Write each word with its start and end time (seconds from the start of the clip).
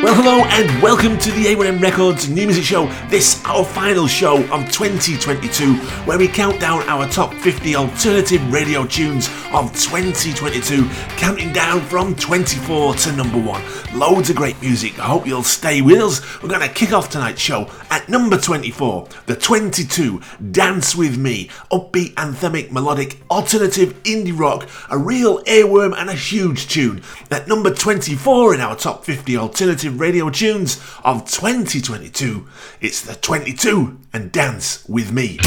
Well, 0.00 0.14
hello 0.14 0.44
and 0.44 0.80
welcome 0.80 1.18
to 1.18 1.32
the 1.32 1.46
A1M 1.46 1.82
Records 1.82 2.28
New 2.28 2.46
Music 2.46 2.62
Show. 2.62 2.86
This 3.08 3.44
our 3.44 3.64
final 3.64 4.06
show 4.06 4.36
of 4.52 4.70
2022, 4.70 5.74
where 6.06 6.16
we 6.16 6.28
count 6.28 6.60
down 6.60 6.82
our 6.82 7.08
top 7.08 7.34
50 7.34 7.74
alternative 7.74 8.52
radio 8.52 8.86
tunes 8.86 9.26
of 9.52 9.72
2022, 9.72 10.88
counting 11.16 11.52
down 11.52 11.80
from 11.80 12.14
24 12.14 12.94
to 12.94 13.12
number 13.16 13.38
one. 13.38 13.60
Loads 13.92 14.30
of 14.30 14.36
great 14.36 14.60
music. 14.62 14.96
I 15.00 15.06
hope 15.06 15.26
you'll 15.26 15.42
stay 15.42 15.82
with 15.82 16.00
us. 16.00 16.42
We're 16.42 16.48
going 16.48 16.60
to 16.60 16.72
kick 16.72 16.92
off 16.92 17.10
tonight's 17.10 17.40
show 17.40 17.68
at 17.90 18.08
number 18.08 18.38
24, 18.38 19.08
the 19.26 19.34
22, 19.34 20.20
Dance 20.52 20.94
with 20.94 21.18
Me, 21.18 21.48
upbeat, 21.72 22.14
anthemic, 22.14 22.70
melodic, 22.70 23.18
alternative 23.32 24.00
indie 24.04 24.38
rock, 24.38 24.68
a 24.90 24.96
real 24.96 25.42
earworm 25.44 25.96
and 25.96 26.08
a 26.08 26.14
huge 26.14 26.68
tune. 26.68 27.02
At 27.32 27.48
number 27.48 27.74
24 27.74 28.54
in 28.54 28.60
our 28.60 28.76
top 28.76 29.04
50 29.04 29.36
alternative 29.36 29.88
radio 29.98 30.30
tunes 30.30 30.80
of 31.04 31.24
2022. 31.24 32.46
It's 32.80 33.02
the 33.02 33.14
22 33.14 33.98
and 34.12 34.32
Dance 34.32 34.88
with 34.88 35.12
Me. 35.12 35.38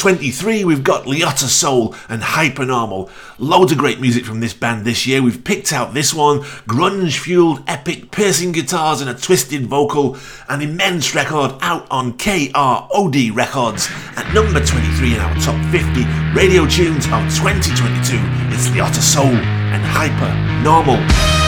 23, 0.00 0.64
we've 0.64 0.82
got 0.82 1.04
Liotta 1.04 1.46
Seoul 1.46 1.94
and 2.08 2.22
Hypernormal. 2.22 3.10
Loads 3.38 3.70
of 3.70 3.76
great 3.76 4.00
music 4.00 4.24
from 4.24 4.40
this 4.40 4.54
band 4.54 4.86
this 4.86 5.06
year. 5.06 5.22
We've 5.22 5.44
picked 5.44 5.74
out 5.74 5.92
this 5.92 6.14
one 6.14 6.40
grunge 6.66 7.18
fueled, 7.18 7.62
epic, 7.66 8.10
piercing 8.10 8.52
guitars 8.52 9.02
and 9.02 9.10
a 9.10 9.14
twisted 9.14 9.66
vocal. 9.66 10.16
An 10.48 10.62
immense 10.62 11.14
record 11.14 11.52
out 11.60 11.86
on 11.90 12.14
KROD 12.14 13.36
Records. 13.36 13.90
At 14.16 14.32
number 14.32 14.64
23 14.64 15.14
in 15.14 15.20
our 15.20 15.34
top 15.36 15.62
50 15.70 16.06
radio 16.34 16.66
tunes 16.66 17.04
of 17.04 17.20
2022, 17.36 18.16
it's 18.54 18.68
Liotta 18.68 19.02
Seoul 19.02 19.26
and 19.26 19.84
Hypernormal. 19.84 21.39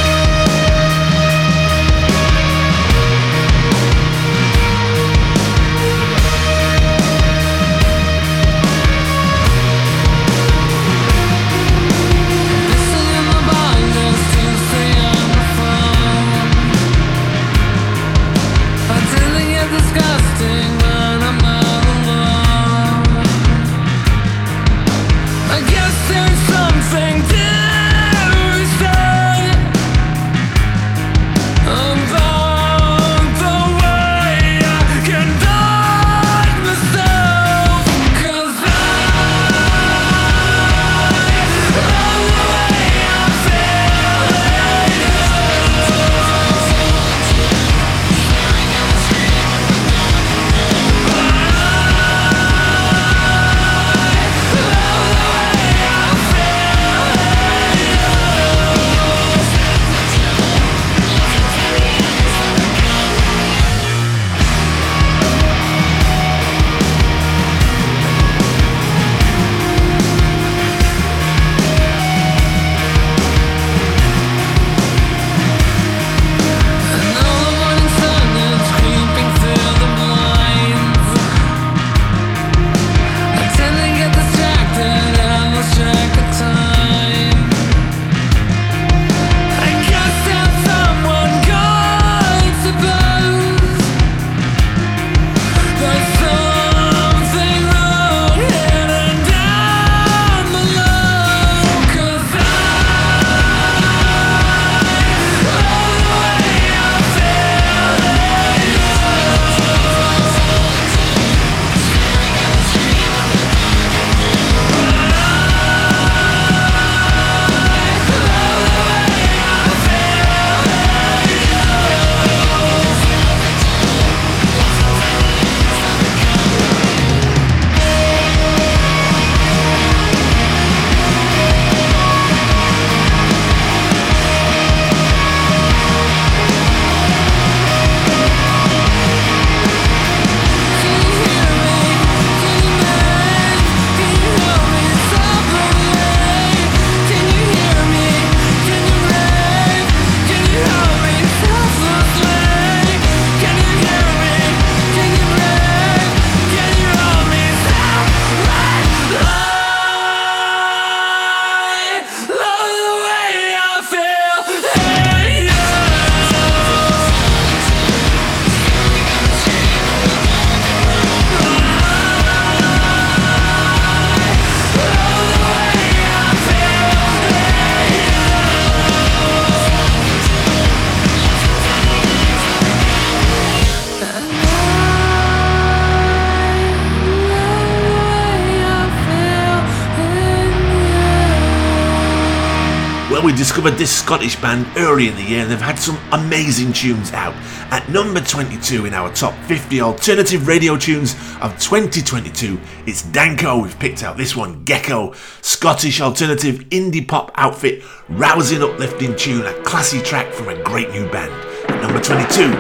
Discovered 193.63 193.79
this 193.79 193.97
Scottish 193.97 194.35
band 194.41 194.67
early 194.77 195.07
in 195.07 195.15
the 195.15 195.23
year 195.23 195.43
and 195.43 195.51
they've 195.51 195.61
had 195.61 195.79
some 195.79 195.97
amazing 196.11 196.73
tunes 196.73 197.13
out. 197.13 197.33
At 197.71 197.89
number 197.89 198.21
22 198.21 198.87
in 198.87 198.93
our 198.93 199.13
top 199.13 199.35
50 199.45 199.81
alternative 199.81 200.49
radio 200.49 200.77
tunes 200.77 201.15
of 201.41 201.57
2022, 201.61 202.59
it's 202.87 203.03
Danko. 203.03 203.63
We've 203.63 203.79
picked 203.79 204.03
out 204.03 204.17
this 204.17 204.35
one, 204.35 204.65
Gecko, 204.65 205.13
Scottish 205.43 206.01
alternative 206.01 206.57
indie 206.71 207.07
pop 207.07 207.31
outfit, 207.37 207.85
rousing, 208.09 208.65
uplifting 208.65 209.15
tune, 209.15 209.47
a 209.47 209.53
classy 209.63 210.03
track 210.03 210.33
from 210.33 210.49
a 210.49 210.61
great 210.65 210.91
new 210.91 211.09
band. 211.11 211.33
At 211.71 211.83
number 211.83 212.01
22, 212.01 212.51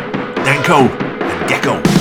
Danko 0.45 0.87
and 0.87 1.49
Gecko. 1.49 1.92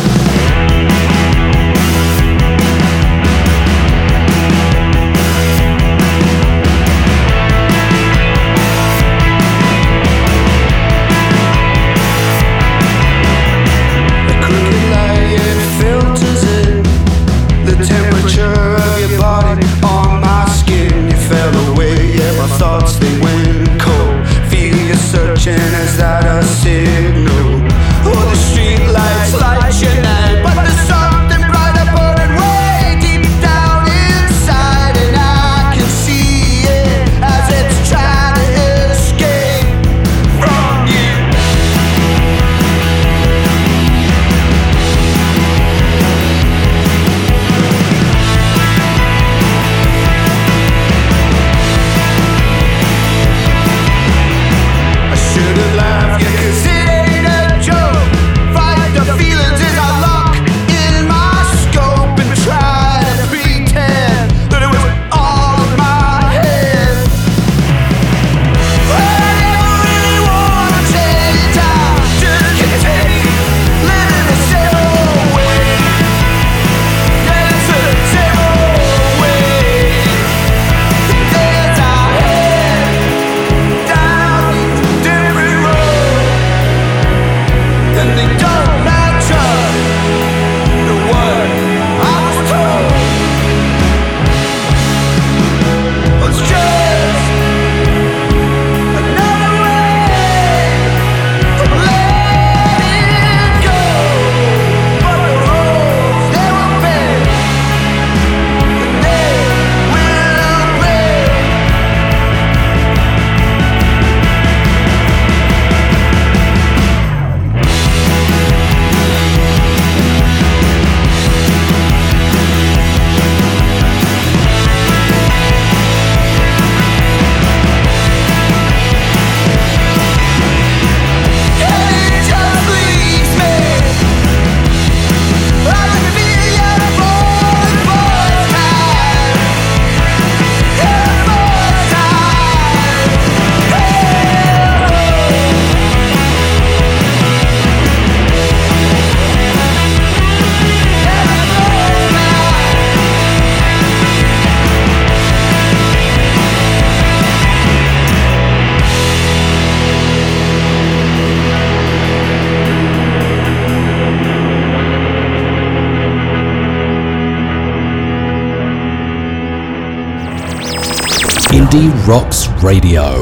Indie 171.71 172.05
Rocks 172.05 172.49
Radio. 172.61 173.13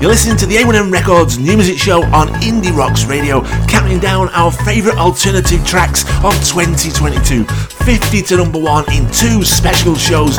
You're 0.00 0.10
listening 0.10 0.36
to 0.38 0.46
the 0.46 0.56
A1M 0.56 0.90
Records 0.90 1.38
new 1.38 1.54
music 1.54 1.78
show 1.78 2.02
on 2.06 2.26
Indie 2.42 2.76
Rocks 2.76 3.04
Radio, 3.04 3.42
counting 3.68 4.00
down 4.00 4.30
our 4.30 4.50
favourite 4.50 4.98
alternative 4.98 5.64
tracks 5.64 6.02
of 6.24 6.34
2022. 6.44 7.44
50 7.44 8.22
to 8.22 8.36
number 8.36 8.58
one 8.58 8.84
in 8.92 9.08
two 9.12 9.44
special 9.44 9.94
shows. 9.94 10.36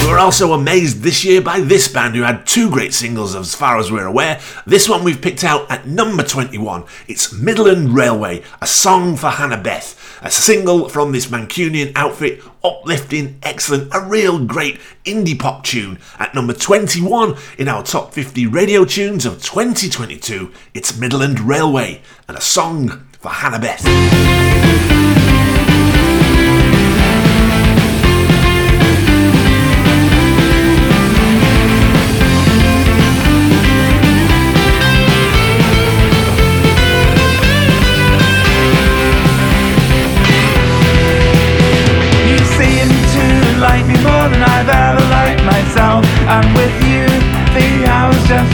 We 0.00 0.06
were 0.06 0.18
also 0.18 0.54
amazed 0.54 1.02
this 1.02 1.22
year 1.22 1.42
by 1.42 1.60
this 1.60 1.86
band 1.88 2.14
who 2.16 2.22
had 2.22 2.46
two 2.46 2.70
great 2.70 2.94
singles 2.94 3.34
as 3.34 3.54
far 3.54 3.78
as 3.78 3.92
we're 3.92 4.06
aware. 4.06 4.40
This 4.64 4.88
one 4.88 5.04
we've 5.04 5.20
picked 5.20 5.44
out 5.44 5.70
at 5.70 5.86
number 5.86 6.22
21. 6.22 6.84
It's 7.08 7.30
Midland 7.30 7.94
Railway, 7.94 8.42
a 8.62 8.66
song 8.66 9.16
for 9.16 9.28
Hannah 9.28 9.62
Beth. 9.62 9.96
A 10.22 10.30
single 10.30 10.88
from 10.88 11.12
this 11.12 11.26
Mancunian 11.26 11.92
outfit, 11.94 12.40
uplifting, 12.64 13.38
excellent, 13.42 13.92
a 13.94 14.00
real 14.00 14.44
great 14.44 14.80
indie 15.04 15.38
pop 15.38 15.64
tune. 15.64 15.98
At 16.18 16.34
number 16.34 16.52
21 16.52 17.36
in 17.58 17.68
our 17.68 17.82
top 17.82 18.12
50 18.12 18.46
radio 18.46 18.84
tunes 18.84 19.24
of 19.26 19.42
2022, 19.42 20.52
it's 20.74 20.98
Midland 20.98 21.40
Railway 21.40 22.02
and 22.26 22.36
a 22.36 22.40
song 22.40 23.06
for 23.18 23.28
Hannah 23.30 23.58
Beth. 23.58 23.84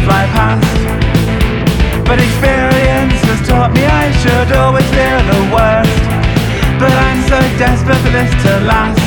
fly 0.05 0.25
past. 0.37 0.77
But 2.05 2.21
experience 2.21 3.19
has 3.25 3.41
taught 3.49 3.73
me 3.73 3.85
I 3.85 4.13
should 4.21 4.53
always 4.53 4.89
fear 4.93 5.19
the 5.33 5.41
worst. 5.55 6.05
But 6.79 6.93
I'm 6.93 7.21
so 7.25 7.41
desperate 7.57 8.01
for 8.05 8.13
this 8.13 8.31
to 8.45 8.53
last. 8.69 9.01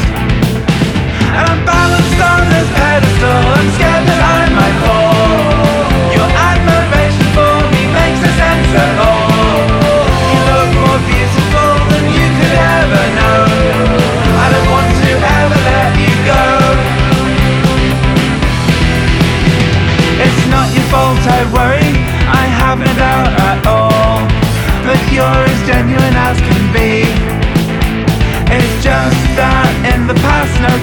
And 1.38 1.44
I'm 1.52 1.62
balanced 1.66 2.20
on 2.32 2.42
this 2.50 2.70
pedestal, 2.74 3.42
I'm 3.58 3.70
scared 3.78 4.06
that 4.10 4.22
I 4.26 4.56
might. 4.56 4.87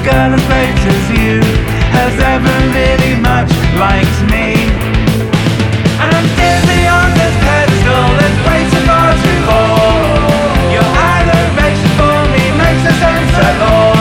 girl 0.02 0.34
as 0.34 0.44
great 0.50 0.78
as 0.92 1.04
you 1.14 1.38
has 1.94 2.14
ever 2.18 2.54
really 2.74 3.14
much 3.20 3.52
liked 3.78 4.20
me. 4.32 4.66
And 6.02 6.10
I'm 6.18 6.28
dizzy 6.34 6.82
on 6.88 7.08
this 7.14 7.36
pedestal, 7.44 8.08
way 8.48 8.62
too 8.72 8.84
to. 8.90 9.94
Your 10.74 10.88
for 11.98 12.18
me 12.34 12.44
makes 12.58 12.82
sense 13.02 13.34
at 13.48 13.56
all. 13.70 13.94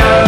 I. 0.00 0.27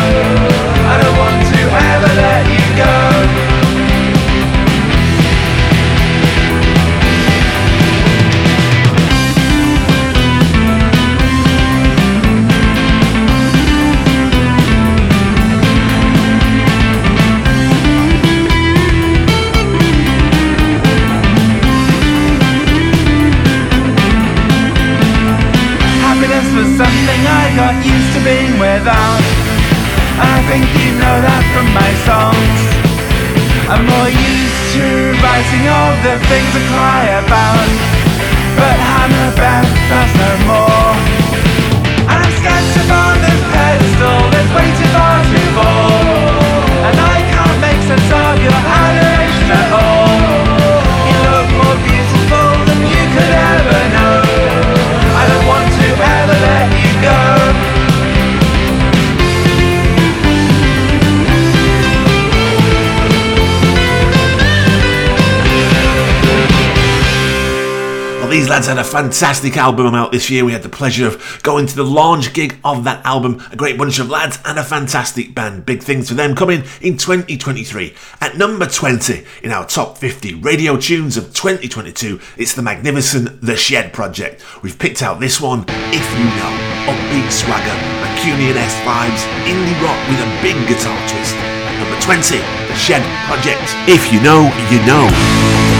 lads 68.50 68.66
had 68.66 68.78
a 68.78 68.84
fantastic 68.84 69.56
album 69.56 69.94
out 69.94 70.10
this 70.10 70.28
year. 70.28 70.44
We 70.44 70.50
had 70.50 70.64
the 70.64 70.68
pleasure 70.68 71.06
of 71.06 71.40
going 71.44 71.66
to 71.66 71.76
the 71.76 71.84
launch 71.84 72.32
gig 72.32 72.58
of 72.64 72.82
that 72.82 73.06
album. 73.06 73.40
A 73.52 73.56
great 73.56 73.78
bunch 73.78 74.00
of 74.00 74.10
lads 74.10 74.40
and 74.44 74.58
a 74.58 74.64
fantastic 74.64 75.36
band. 75.36 75.64
Big 75.64 75.84
things 75.84 76.08
for 76.08 76.14
them 76.14 76.34
coming 76.34 76.64
in 76.82 76.96
2023. 76.96 77.94
At 78.20 78.36
number 78.36 78.66
20 78.66 79.24
in 79.44 79.52
our 79.52 79.64
top 79.64 79.98
50 79.98 80.34
radio 80.34 80.76
tunes 80.76 81.16
of 81.16 81.32
2022, 81.32 82.18
it's 82.38 82.54
the 82.54 82.62
magnificent 82.62 83.40
The 83.40 83.54
Shed 83.54 83.92
Project. 83.92 84.44
We've 84.64 84.78
picked 84.78 85.00
out 85.00 85.20
this 85.20 85.40
one, 85.40 85.64
If 85.68 86.18
You 86.18 86.24
Know. 86.24 86.90
Upbeat 86.90 87.30
swagger, 87.30 87.78
Mancunian 88.02 88.56
S 88.56 88.74
vibes, 88.82 89.22
indie 89.46 89.80
rock 89.80 90.08
with 90.08 90.18
a 90.18 90.42
big 90.42 90.56
guitar 90.66 90.98
twist. 91.08 91.36
At 91.36 91.78
number 91.78 92.00
20, 92.02 92.38
The 92.66 92.74
Shed 92.74 93.02
Project. 93.28 93.62
If 93.86 94.12
you 94.12 94.20
know, 94.20 94.50
you 94.72 94.84
know. 94.84 95.79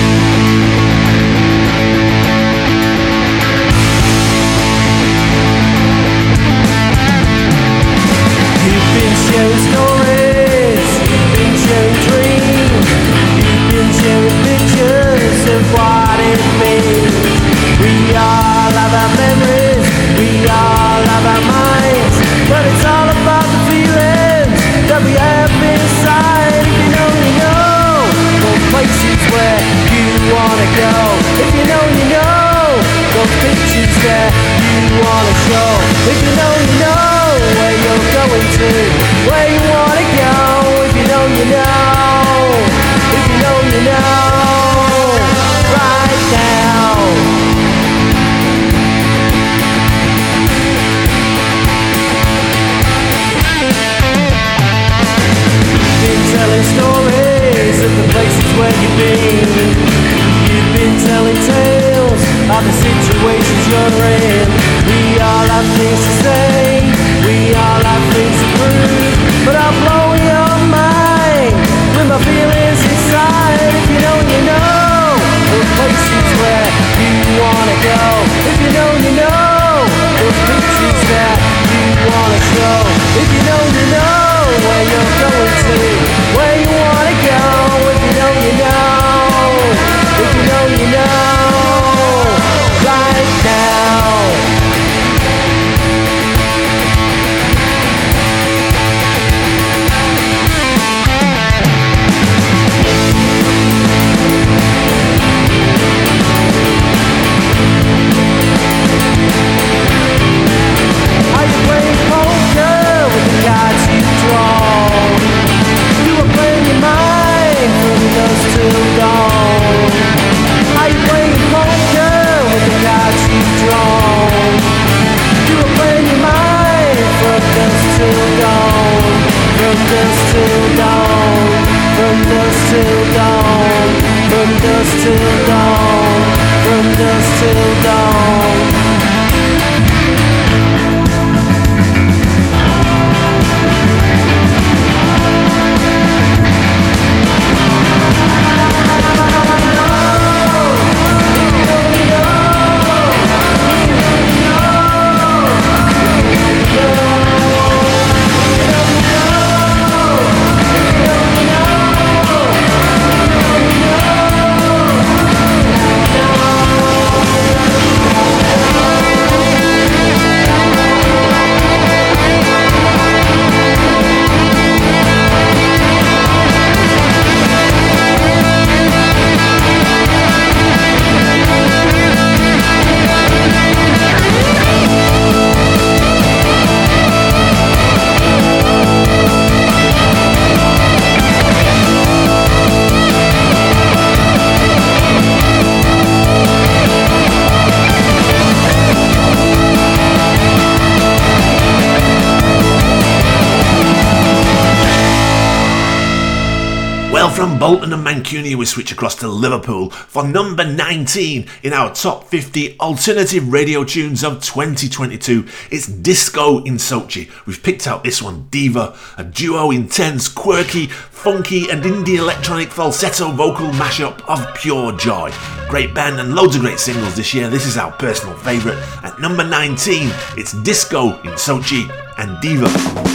Across 209.01 209.15
to 209.15 209.29
Liverpool 209.29 209.89
for 209.89 210.23
number 210.23 210.63
19 210.63 211.49
in 211.63 211.73
our 211.73 211.91
top 211.95 212.25
50 212.25 212.79
alternative 212.81 213.51
radio 213.51 213.83
tunes 213.83 214.23
of 214.23 214.43
2022. 214.43 215.47
It's 215.71 215.87
Disco 215.87 216.63
in 216.65 216.75
Sochi. 216.75 217.31
We've 217.47 217.63
picked 217.63 217.87
out 217.87 218.05
this 218.05 218.21
one, 218.21 218.47
Diva, 218.51 218.95
a 219.17 219.25
duo 219.25 219.71
intense, 219.71 220.29
quirky, 220.29 220.89
funky, 220.89 221.71
and 221.71 221.83
indie 221.83 222.19
electronic 222.19 222.69
falsetto 222.69 223.33
vocal 223.33 223.69
mashup 223.69 224.21
of 224.29 224.55
pure 224.55 224.93
joy. 224.99 225.33
Great 225.71 225.95
band 225.95 226.21
and 226.21 226.35
loads 226.35 226.57
of 226.57 226.61
great 226.61 226.79
singles 226.79 227.17
this 227.17 227.33
year. 227.33 227.49
This 227.49 227.65
is 227.65 227.79
our 227.79 227.93
personal 227.93 228.37
favourite. 228.37 228.77
At 229.03 229.19
number 229.19 229.45
19, 229.45 230.11
it's 230.37 230.53
Disco 230.63 231.19
in 231.23 231.31
Sochi 231.39 231.89
and 232.19 232.39
Diva. 232.43 233.10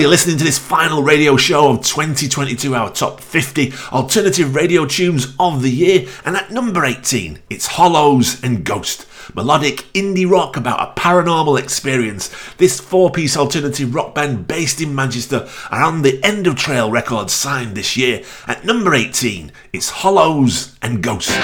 you're 0.00 0.08
listening 0.08 0.38
to 0.38 0.44
this 0.44 0.58
final 0.58 1.02
radio 1.02 1.36
show 1.36 1.68
of 1.68 1.84
2022, 1.84 2.74
our 2.74 2.90
top 2.90 3.20
50 3.20 3.74
alternative 3.92 4.54
radio 4.54 4.86
tunes 4.86 5.34
of 5.38 5.60
the 5.60 5.70
year. 5.70 6.08
And 6.24 6.38
at 6.38 6.50
number 6.50 6.86
18, 6.86 7.38
it's 7.50 7.66
Hollows 7.66 8.42
and 8.42 8.64
Ghost 8.64 9.06
melodic 9.34 9.84
indie 9.92 10.28
rock 10.28 10.56
about 10.56 10.80
a 10.80 10.98
paranormal 10.98 11.60
experience. 11.60 12.34
This 12.56 12.80
four 12.80 13.10
piece 13.10 13.36
alternative 13.36 13.94
rock 13.94 14.14
band 14.14 14.48
based 14.48 14.80
in 14.80 14.94
Manchester 14.94 15.48
are 15.70 15.82
on 15.82 16.00
the 16.02 16.18
End 16.24 16.46
of 16.46 16.56
Trail 16.56 16.90
record 16.90 17.30
signed 17.30 17.76
this 17.76 17.96
year. 17.96 18.24
At 18.46 18.64
number 18.64 18.94
18, 18.94 19.52
it's 19.72 19.90
Hollows 19.90 20.76
and 20.82 21.02
Ghosts. 21.02 21.36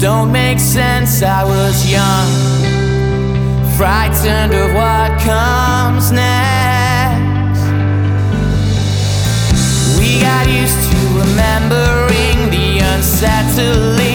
don't 0.00 0.30
make 0.32 0.58
sense. 0.58 1.22
I 1.22 1.44
was 1.44 1.90
young, 1.90 2.30
frightened 3.76 4.54
of 4.54 4.74
what 4.74 5.10
comes 5.20 6.10
next. 6.10 7.62
We 9.98 10.20
got 10.20 10.46
used 10.48 10.80
to 10.90 10.98
remembering 11.20 12.50
the 12.50 12.80
unsettling. 12.92 14.13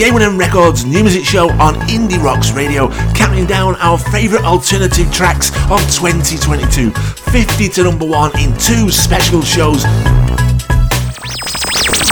The 0.00 0.06
A1M 0.06 0.38
Records 0.38 0.86
new 0.86 1.02
music 1.02 1.26
show 1.26 1.50
on 1.60 1.74
Indie 1.88 2.22
Rocks 2.22 2.52
Radio, 2.52 2.88
counting 3.12 3.44
down 3.44 3.76
our 3.80 3.98
favourite 3.98 4.46
alternative 4.46 5.12
tracks 5.12 5.50
of 5.70 5.78
2022. 5.92 6.90
50 6.90 7.68
to 7.68 7.84
number 7.84 8.06
one 8.06 8.30
in 8.40 8.56
two 8.56 8.90
special 8.90 9.42
shows. 9.42 9.84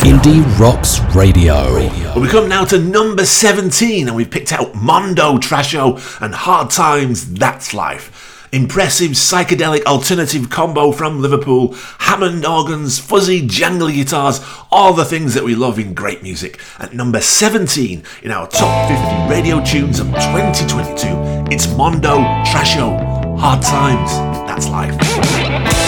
Indie 0.04 0.44
Rocks 0.60 1.00
Radio. 1.16 1.54
Well, 1.54 2.20
we 2.20 2.28
come 2.28 2.46
now 2.46 2.66
to 2.66 2.78
number 2.78 3.24
17, 3.24 4.06
and 4.06 4.14
we've 4.14 4.30
picked 4.30 4.52
out 4.52 4.74
Mondo, 4.74 5.38
Trasho, 5.38 5.96
and 6.20 6.34
Hard 6.34 6.68
Times, 6.68 7.32
That's 7.32 7.72
Life. 7.72 8.17
Impressive 8.52 9.12
psychedelic 9.12 9.84
alternative 9.84 10.48
combo 10.48 10.92
from 10.92 11.20
Liverpool, 11.20 11.74
Hammond 11.98 12.46
organs, 12.46 12.98
fuzzy 12.98 13.46
jangly 13.46 13.94
guitars, 13.94 14.40
all 14.70 14.94
the 14.94 15.04
things 15.04 15.34
that 15.34 15.44
we 15.44 15.54
love 15.54 15.78
in 15.78 15.94
great 15.94 16.22
music. 16.22 16.60
At 16.78 16.94
number 16.94 17.20
17 17.20 18.02
in 18.22 18.30
our 18.30 18.46
top 18.48 18.88
50 18.88 19.30
radio 19.30 19.62
tunes 19.62 20.00
of 20.00 20.06
2022, 20.06 21.52
it's 21.52 21.68
Mondo 21.76 22.18
Trasho, 22.44 23.38
Hard 23.38 23.62
Times, 23.62 24.10
That's 24.46 24.68
Life. 24.68 25.87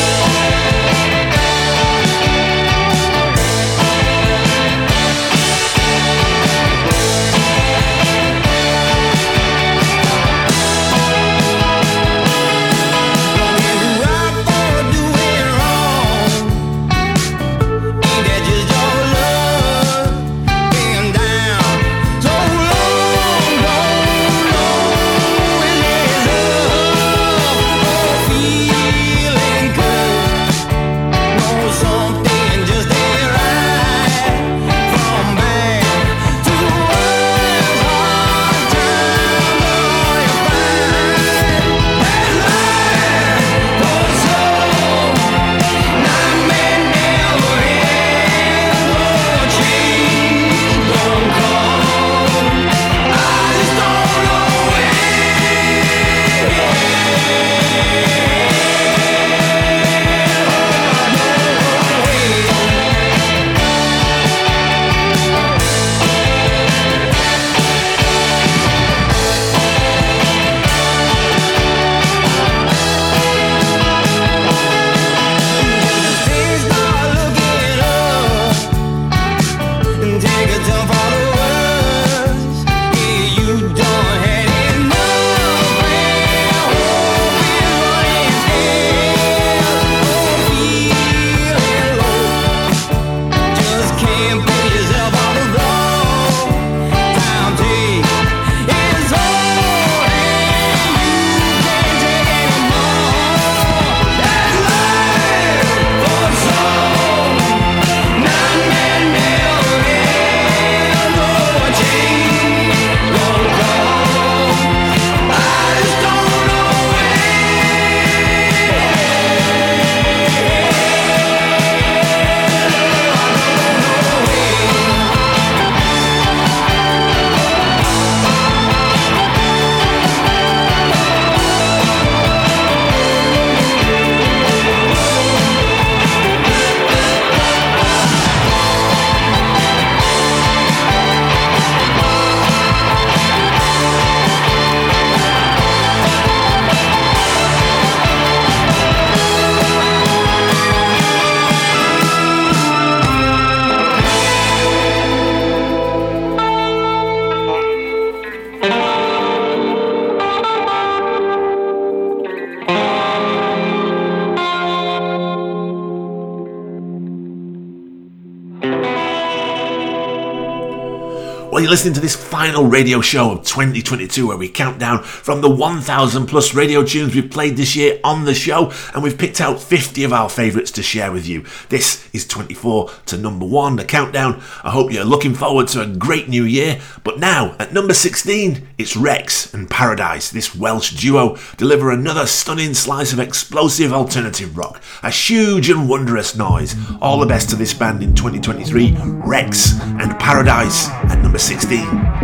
You're 171.70 171.76
listening 171.76 171.94
to 171.94 172.00
this 172.00 172.16
final 172.16 172.66
radio 172.66 173.00
show 173.00 173.30
of 173.30 173.44
2022 173.44 174.26
where 174.26 174.36
we 174.36 174.48
count 174.48 174.80
down 174.80 175.00
from 175.04 175.40
the 175.40 175.48
1,000 175.48 176.26
plus 176.26 176.52
radio 176.52 176.82
tunes 176.82 177.14
we've 177.14 177.30
played 177.30 177.56
this 177.56 177.76
year 177.76 178.00
on 178.02 178.24
the 178.24 178.34
show, 178.34 178.72
and 178.92 179.04
we've 179.04 179.16
picked 179.16 179.40
out 179.40 179.60
50 179.60 180.02
of 180.02 180.12
our 180.12 180.28
favourites 180.28 180.72
to 180.72 180.82
share 180.82 181.12
with 181.12 181.28
you. 181.28 181.44
This 181.68 182.08
is 182.12 182.26
24 182.26 182.90
to 183.06 183.16
number 183.16 183.46
one, 183.46 183.76
the 183.76 183.84
countdown. 183.84 184.42
I 184.64 184.72
hope 184.72 184.90
you're 184.90 185.04
looking 185.04 185.32
forward 185.32 185.68
to 185.68 185.82
a 185.82 185.86
great 185.86 186.28
new 186.28 186.42
year. 186.42 186.80
But 187.04 187.20
now, 187.20 187.54
at 187.60 187.72
number 187.72 187.94
16, 187.94 188.66
it's 188.76 188.96
Rex 188.96 189.54
and 189.54 189.70
Paradise. 189.70 190.28
This 190.28 190.56
Welsh 190.56 191.00
duo 191.00 191.36
deliver 191.56 191.92
another 191.92 192.26
stunning 192.26 192.74
slice 192.74 193.12
of 193.12 193.20
explosive 193.20 193.92
alternative 193.92 194.58
rock, 194.58 194.79
a 195.10 195.12
huge 195.12 195.70
and 195.70 195.88
wondrous 195.88 196.36
noise. 196.36 196.76
All 197.02 197.18
the 197.18 197.26
best 197.26 197.50
to 197.50 197.56
this 197.56 197.74
band 197.74 198.00
in 198.00 198.14
2023, 198.14 198.94
Rex 199.26 199.72
and 199.80 200.16
Paradise 200.20 200.88
at 200.88 201.20
number 201.20 201.36
16. 201.36 202.19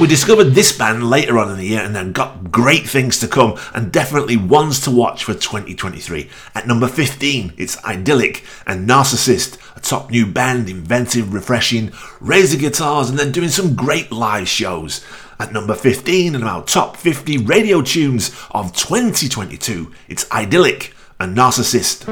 But 0.00 0.08
we 0.08 0.14
discovered 0.14 0.54
this 0.54 0.72
band 0.72 1.10
later 1.10 1.38
on 1.38 1.50
in 1.50 1.58
the 1.58 1.66
year 1.66 1.82
and 1.82 1.94
then 1.94 2.12
got 2.12 2.50
great 2.50 2.88
things 2.88 3.20
to 3.20 3.28
come 3.28 3.58
and 3.74 3.92
definitely 3.92 4.38
ones 4.38 4.80
to 4.84 4.90
watch 4.90 5.24
for 5.24 5.34
2023. 5.34 6.30
At 6.54 6.66
number 6.66 6.88
15, 6.88 7.52
it's 7.58 7.76
Idyllic 7.84 8.42
and 8.66 8.88
Narcissist, 8.88 9.58
a 9.76 9.80
top 9.80 10.10
new 10.10 10.24
band, 10.24 10.70
inventive, 10.70 11.34
refreshing, 11.34 11.92
raising 12.18 12.60
guitars 12.60 13.10
and 13.10 13.18
then 13.18 13.30
doing 13.30 13.50
some 13.50 13.76
great 13.76 14.10
live 14.10 14.48
shows. 14.48 15.04
At 15.38 15.52
number 15.52 15.74
15 15.74 16.34
in 16.34 16.44
our 16.44 16.64
top 16.64 16.96
50 16.96 17.36
radio 17.36 17.82
tunes 17.82 18.34
of 18.52 18.72
2022, 18.72 19.92
it's 20.08 20.26
Idyllic 20.30 20.94
and 21.18 21.36
Narcissist. 21.36 22.06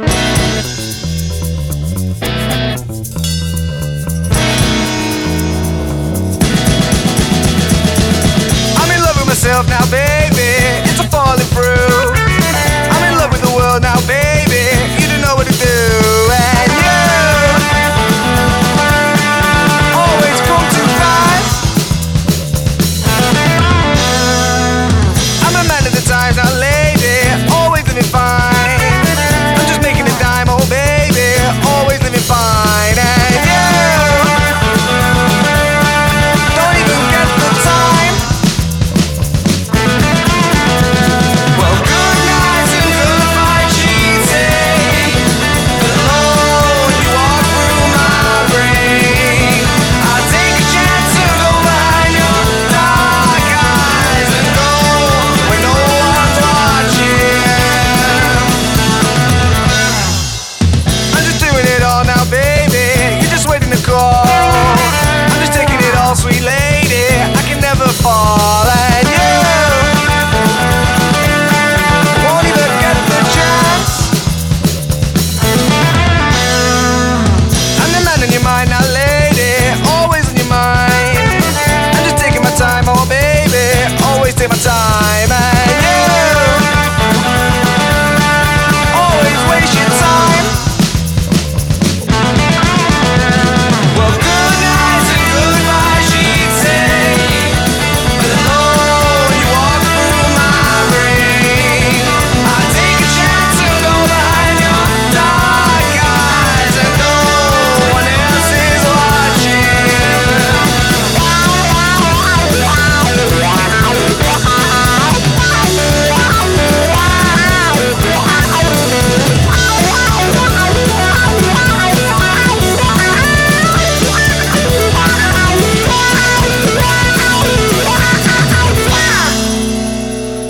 yourself 9.49 9.67
now, 9.67 9.91
babe. 9.91 10.28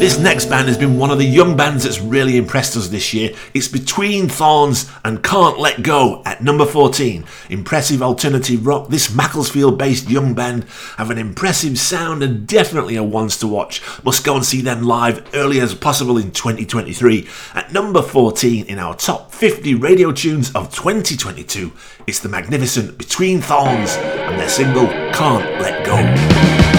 This 0.09 0.19
next 0.19 0.47
band 0.47 0.69
has 0.69 0.79
been 0.79 0.97
one 0.97 1.11
of 1.11 1.19
the 1.19 1.27
young 1.27 1.55
bands 1.55 1.85
that's 1.85 2.01
really 2.01 2.39
impressed 2.39 2.79
us 2.79 2.89
this 2.89 3.13
year. 3.13 3.35
It's 3.53 3.69
Between 3.69 4.27
Thorns 4.27 4.91
and 5.05 5.23
Can't 5.23 5.59
Let 5.59 5.83
Go 5.83 6.23
at 6.25 6.43
number 6.43 6.65
14. 6.65 7.27
Impressive 7.51 8.03
alternative 8.03 8.67
rock, 8.67 8.89
this 8.89 9.15
Macclesfield 9.15 9.77
based 9.77 10.09
young 10.09 10.33
band 10.33 10.65
have 10.97 11.11
an 11.11 11.19
impressive 11.19 11.79
sound 11.79 12.23
and 12.23 12.47
definitely 12.47 12.97
a 12.97 13.03
ones 13.03 13.37
to 13.41 13.47
watch. 13.47 13.83
Must 14.03 14.25
go 14.25 14.37
and 14.37 14.47
see 14.47 14.63
them 14.63 14.83
live 14.83 15.29
early 15.35 15.61
as 15.61 15.75
possible 15.75 16.17
in 16.17 16.31
2023. 16.31 17.29
At 17.53 17.75
number 17.75 18.01
14 18.01 18.65
in 18.65 18.79
our 18.79 18.97
top 18.97 19.31
50 19.35 19.75
radio 19.75 20.11
tunes 20.11 20.51
of 20.55 20.75
2022, 20.75 21.71
it's 22.07 22.21
the 22.21 22.31
magnificent 22.31 22.97
Between 22.97 23.43
Thorns 23.43 23.95
and 23.99 24.41
their 24.41 24.49
single 24.49 24.87
Can't 25.13 25.61
Let 25.61 25.85
Go. 25.85 26.78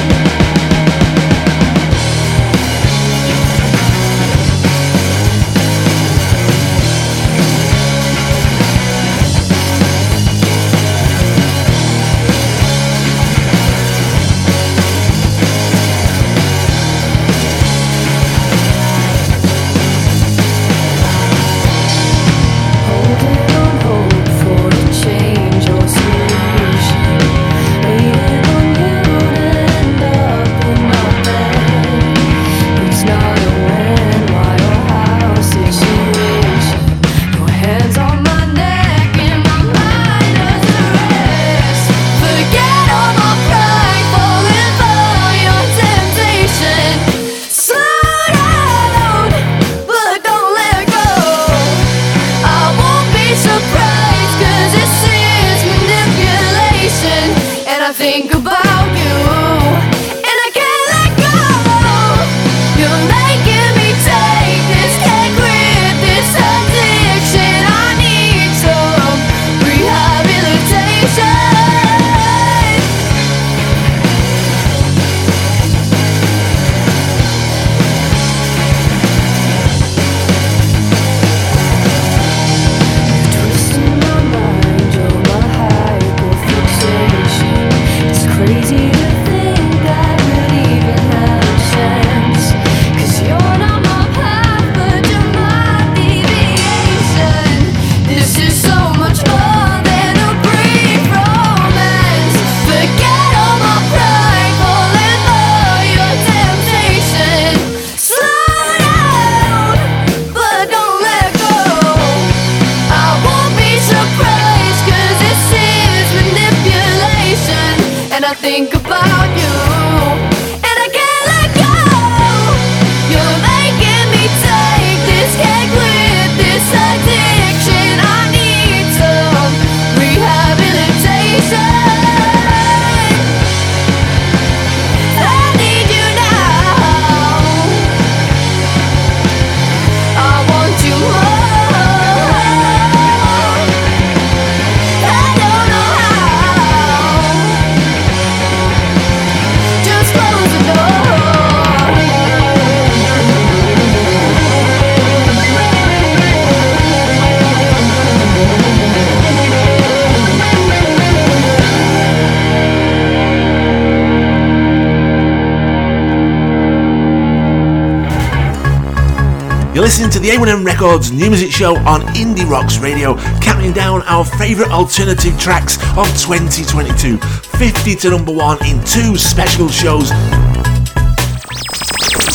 Records 170.80 171.12
new 171.12 171.30
music 171.30 171.52
show 171.52 171.76
on 171.80 172.04
Indie 172.16 172.50
Rocks 172.50 172.78
Radio, 172.78 173.18
counting 173.42 173.74
down 173.74 174.02
our 174.04 174.24
favourite 174.24 174.72
alternative 174.72 175.38
tracks 175.38 175.76
of 175.98 176.08
2022. 176.18 177.18
50 177.18 177.96
to 177.96 178.10
number 178.12 178.32
one 178.32 178.58
in 178.66 178.82
two 178.86 179.18
special 179.18 179.68
shows. 179.68 180.10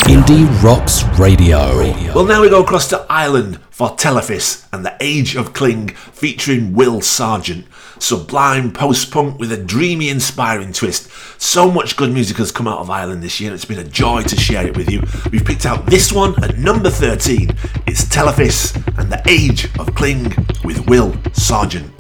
Indie 0.05 0.47
Rocks 0.63 1.05
Radio. 1.19 1.79
Well, 2.15 2.27
now 2.27 2.43
we 2.43 2.51
go 2.51 2.63
across 2.63 2.87
to 2.89 3.07
Ireland 3.09 3.61
for 3.71 3.97
Telefís 3.97 4.67
and 4.75 4.85
the 4.85 4.95
Age 5.01 5.37
of 5.37 5.55
Kling 5.55 5.89
featuring 5.89 6.75
Will 6.75 7.01
Sergeant. 7.01 7.65
Sublime 7.99 8.73
post 8.73 9.11
punk 9.11 9.39
with 9.39 9.53
a 9.53 9.57
dreamy, 9.57 10.09
inspiring 10.09 10.73
twist. 10.73 11.11
So 11.41 11.71
much 11.71 11.97
good 11.97 12.13
music 12.13 12.37
has 12.39 12.53
come 12.53 12.69
out 12.69 12.79
of 12.79 12.91
Ireland 12.91 13.23
this 13.23 13.41
year, 13.41 13.51
and 13.51 13.55
it's 13.55 13.65
been 13.65 13.79
a 13.79 13.85
joy 13.85 14.23
to 14.23 14.37
share 14.37 14.67
it 14.67 14.77
with 14.77 14.91
you. 14.91 15.03
We've 15.31 15.45
picked 15.45 15.67
out 15.67 15.87
this 15.87 16.13
one 16.13 16.43
at 16.43 16.59
number 16.59 16.91
13. 16.91 17.51
It's 17.87 18.05
Telefís 18.05 18.75
and 18.99 19.11
the 19.11 19.23
Age 19.29 19.67
of 19.79 19.95
Kling 19.95 20.35
with 20.65 20.87
Will 20.89 21.15
Sergeant. 21.33 21.91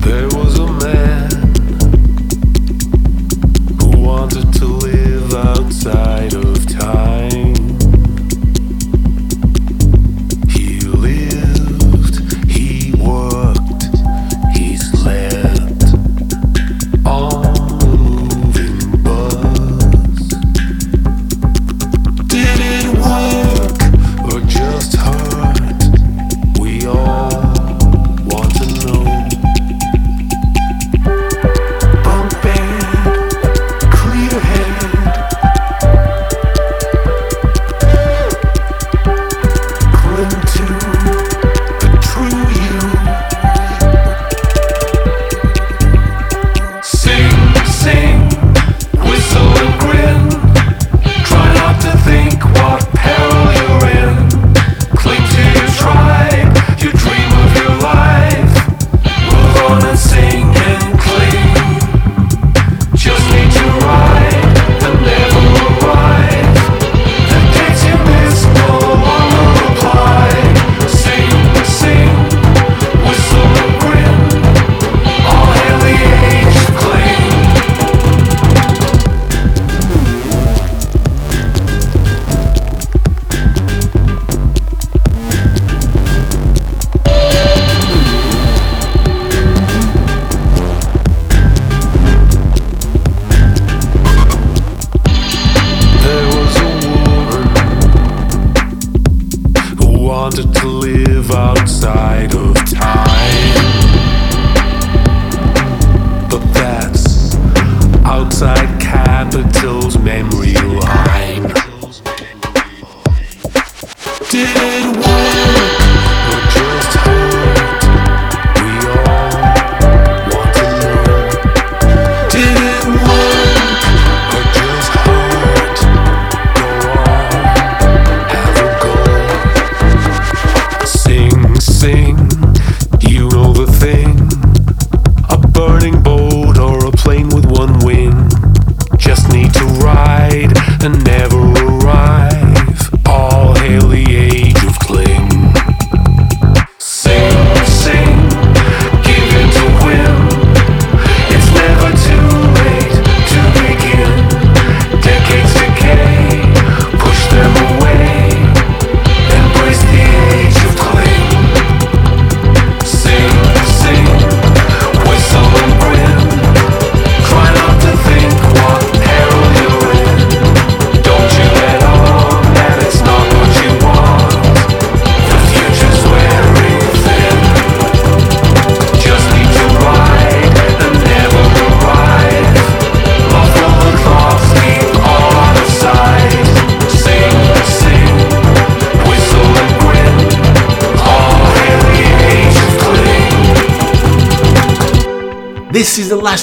There 0.00 0.28
was 0.28 0.58
a 0.58 0.66
man 0.66 1.30
who 3.80 4.00
wanted 4.00 4.52
to 4.54 4.64
live 4.66 5.34
outside 5.34 6.34
of 6.34 6.66
time. 6.66 7.49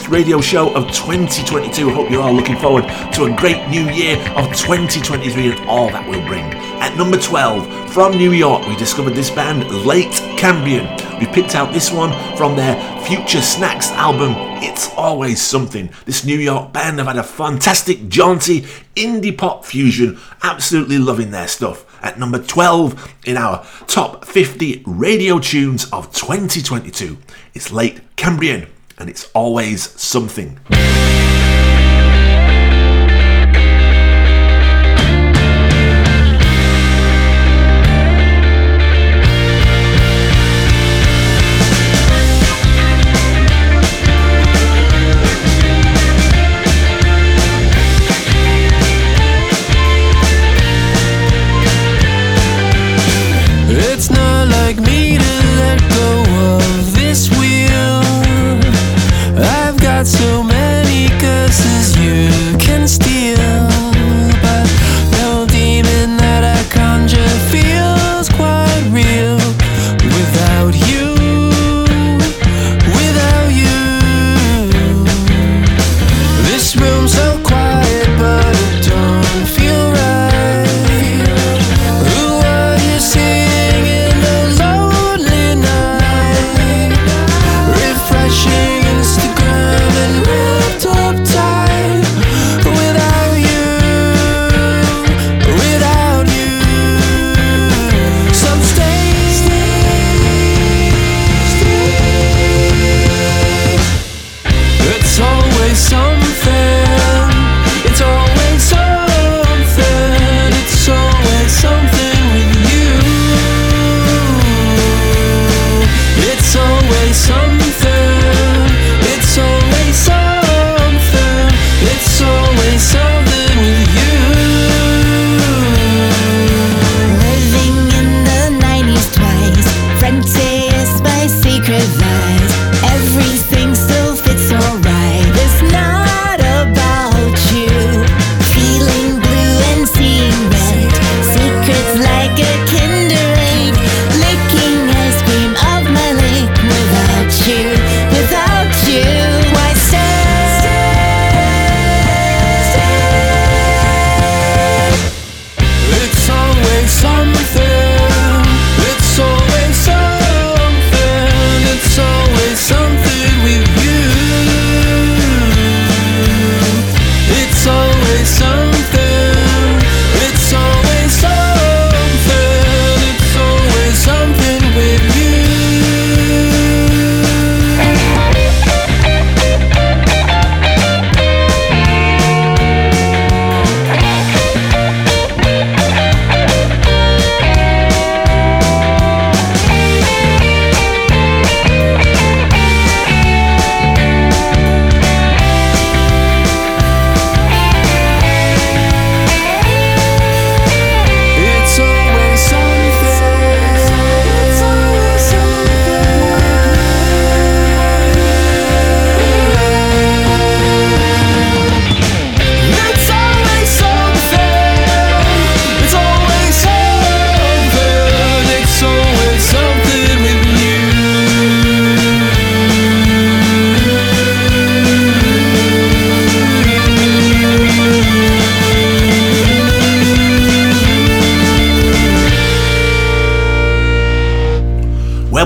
radio 0.09 0.39
show 0.39 0.73
of 0.73 0.91
2022. 0.91 1.89
I 1.89 1.93
hope 1.93 2.09
you're 2.09 2.21
all 2.21 2.33
looking 2.33 2.57
forward 2.57 2.83
to 3.13 3.25
a 3.25 3.35
great 3.35 3.67
new 3.69 3.89
year 3.89 4.17
of 4.35 4.45
2023 4.55 5.51
and 5.51 5.69
all 5.69 5.89
that 5.89 6.07
will 6.07 6.25
bring. 6.27 6.43
At 6.79 6.95
number 6.95 7.17
12, 7.17 7.91
from 7.91 8.17
New 8.17 8.31
York, 8.31 8.67
we 8.67 8.75
discovered 8.75 9.15
this 9.15 9.29
band, 9.29 9.69
Late 9.85 10.13
Cambrian. 10.37 10.87
We 11.19 11.25
picked 11.25 11.55
out 11.55 11.73
this 11.73 11.91
one 11.91 12.11
from 12.37 12.55
their 12.55 12.75
Future 13.05 13.41
Snacks 13.41 13.91
album, 13.91 14.33
It's 14.63 14.89
Always 14.95 15.41
Something. 15.41 15.89
This 16.05 16.23
New 16.23 16.37
York 16.37 16.71
band 16.71 16.99
have 16.99 17.07
had 17.07 17.17
a 17.17 17.23
fantastic, 17.23 18.07
jaunty 18.07 18.61
indie 18.95 19.37
pop 19.37 19.65
fusion. 19.65 20.19
Absolutely 20.43 20.99
loving 20.99 21.31
their 21.31 21.47
stuff. 21.47 21.85
At 22.03 22.19
number 22.19 22.41
12 22.41 23.15
in 23.25 23.37
our 23.37 23.65
top 23.87 24.25
50 24.25 24.83
radio 24.85 25.39
tunes 25.39 25.91
of 25.91 26.13
2022, 26.13 27.17
it's 27.53 27.71
Late 27.71 28.01
Cambrian 28.15 28.67
and 28.97 29.09
it's 29.09 29.29
always 29.33 29.89
something. 29.99 30.59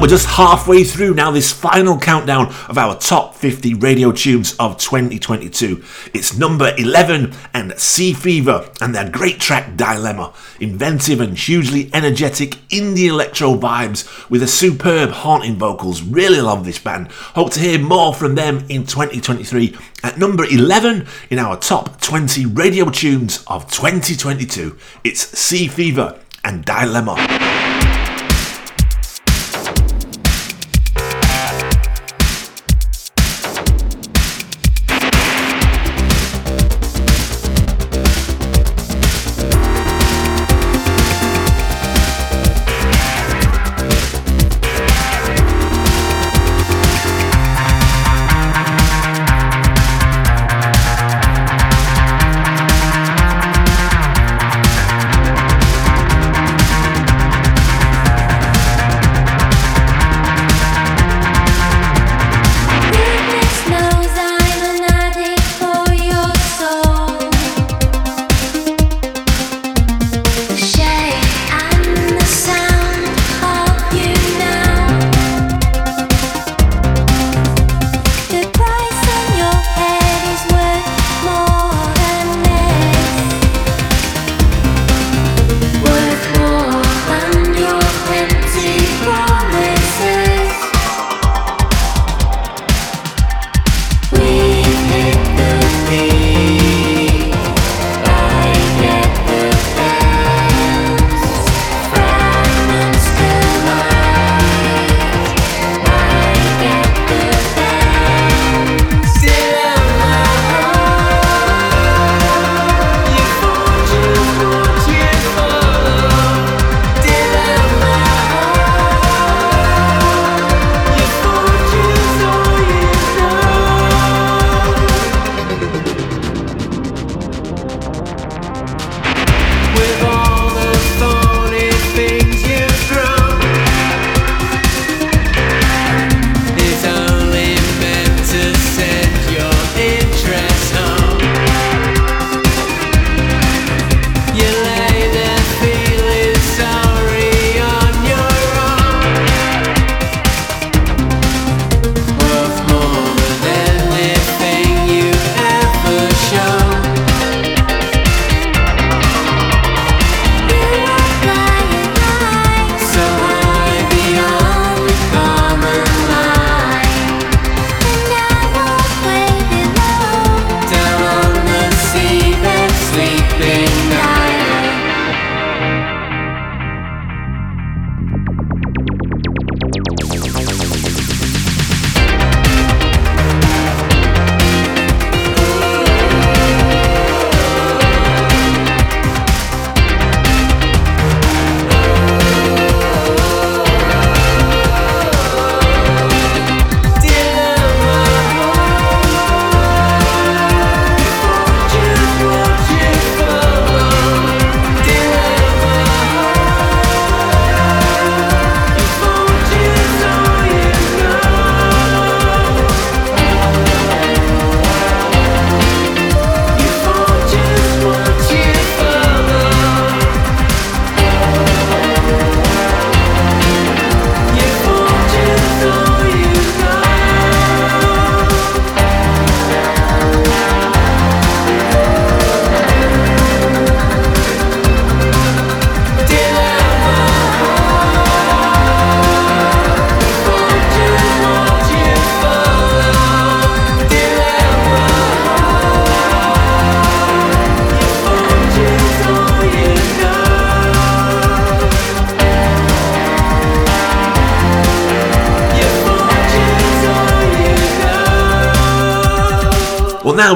we're 0.02 0.08
just 0.08 0.26
halfway 0.26 0.84
through 0.84 1.14
now 1.14 1.30
this 1.30 1.52
final 1.52 1.96
countdown 1.96 2.48
of 2.68 2.76
our 2.80 2.98
top 2.98 3.36
50 3.36 3.76
radio 3.76 4.12
tunes 4.12 4.56
of 4.56 4.76
2022. 4.80 5.84
It's 6.12 6.36
number 6.36 6.74
11 6.76 7.32
and 7.54 7.78
Sea 7.80 8.12
Fever 8.14 8.68
and 8.82 8.96
their 8.96 9.08
great 9.08 9.40
track 9.40 9.78
Dilemma. 9.78 10.34
Inventive 10.60 11.22
and 11.22 11.38
hugely 11.38 11.92
energetic 11.94 12.54
indie 12.70 13.10
electro 13.10 13.54
vibes 13.54 14.28
with 14.28 14.42
a 14.42 14.48
superb 14.48 15.12
haunting 15.12 15.58
vocals. 15.58 16.02
Really 16.02 16.42
love 16.42 16.66
this 16.66 16.80
band. 16.80 17.12
Hope 17.12 17.52
to 17.52 17.60
hear 17.60 17.78
more 17.78 18.12
from 18.12 18.34
them 18.34 18.66
in 18.70 18.88
2023 18.88 19.78
at 20.04 20.18
number 20.18 20.46
11 20.46 21.06
in 21.30 21.38
our 21.38 21.58
top 21.58 22.02
20 22.02 22.48
radio 22.48 22.90
tunes 22.90 23.44
of 23.46 23.70
2022. 23.70 24.76
It's 25.04 25.38
Sea 25.38 25.68
Fever 25.68 26.20
and 26.44 26.66
Dilemma. 26.66 27.81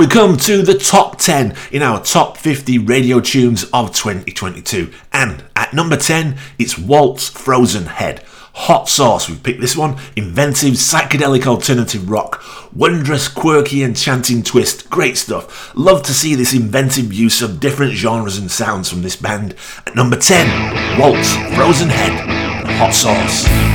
We 0.05 0.11
come 0.11 0.37
to 0.37 0.61
the 0.61 0.77
top 0.77 1.17
10 1.17 1.55
in 1.71 1.81
our 1.81 1.99
top 1.99 2.37
50 2.37 2.77
radio 2.77 3.19
tunes 3.19 3.63
of 3.73 3.91
2022. 3.91 4.93
And 5.11 5.43
at 5.55 5.73
number 5.73 5.97
10, 5.97 6.37
it's 6.59 6.77
Walt's 6.77 7.27
Frozen 7.29 7.87
Head. 7.87 8.23
Hot 8.53 8.87
Sauce, 8.87 9.27
we've 9.27 9.41
picked 9.41 9.61
this 9.61 9.75
one. 9.75 9.97
Inventive, 10.15 10.75
psychedelic 10.75 11.47
alternative 11.47 12.07
rock. 12.07 12.43
Wondrous, 12.71 13.27
quirky, 13.27 13.83
enchanting 13.83 14.43
twist. 14.43 14.91
Great 14.91 15.17
stuff. 15.17 15.75
Love 15.75 16.03
to 16.03 16.13
see 16.13 16.35
this 16.35 16.53
inventive 16.53 17.11
use 17.11 17.41
of 17.41 17.59
different 17.59 17.93
genres 17.93 18.37
and 18.37 18.51
sounds 18.51 18.87
from 18.87 19.01
this 19.01 19.15
band. 19.15 19.55
At 19.87 19.95
number 19.95 20.17
10, 20.17 20.99
Walt's 20.99 21.33
Frozen 21.55 21.89
Head. 21.89 22.67
Hot 22.77 22.93
Sauce. 22.93 23.74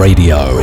Radio. 0.00 0.58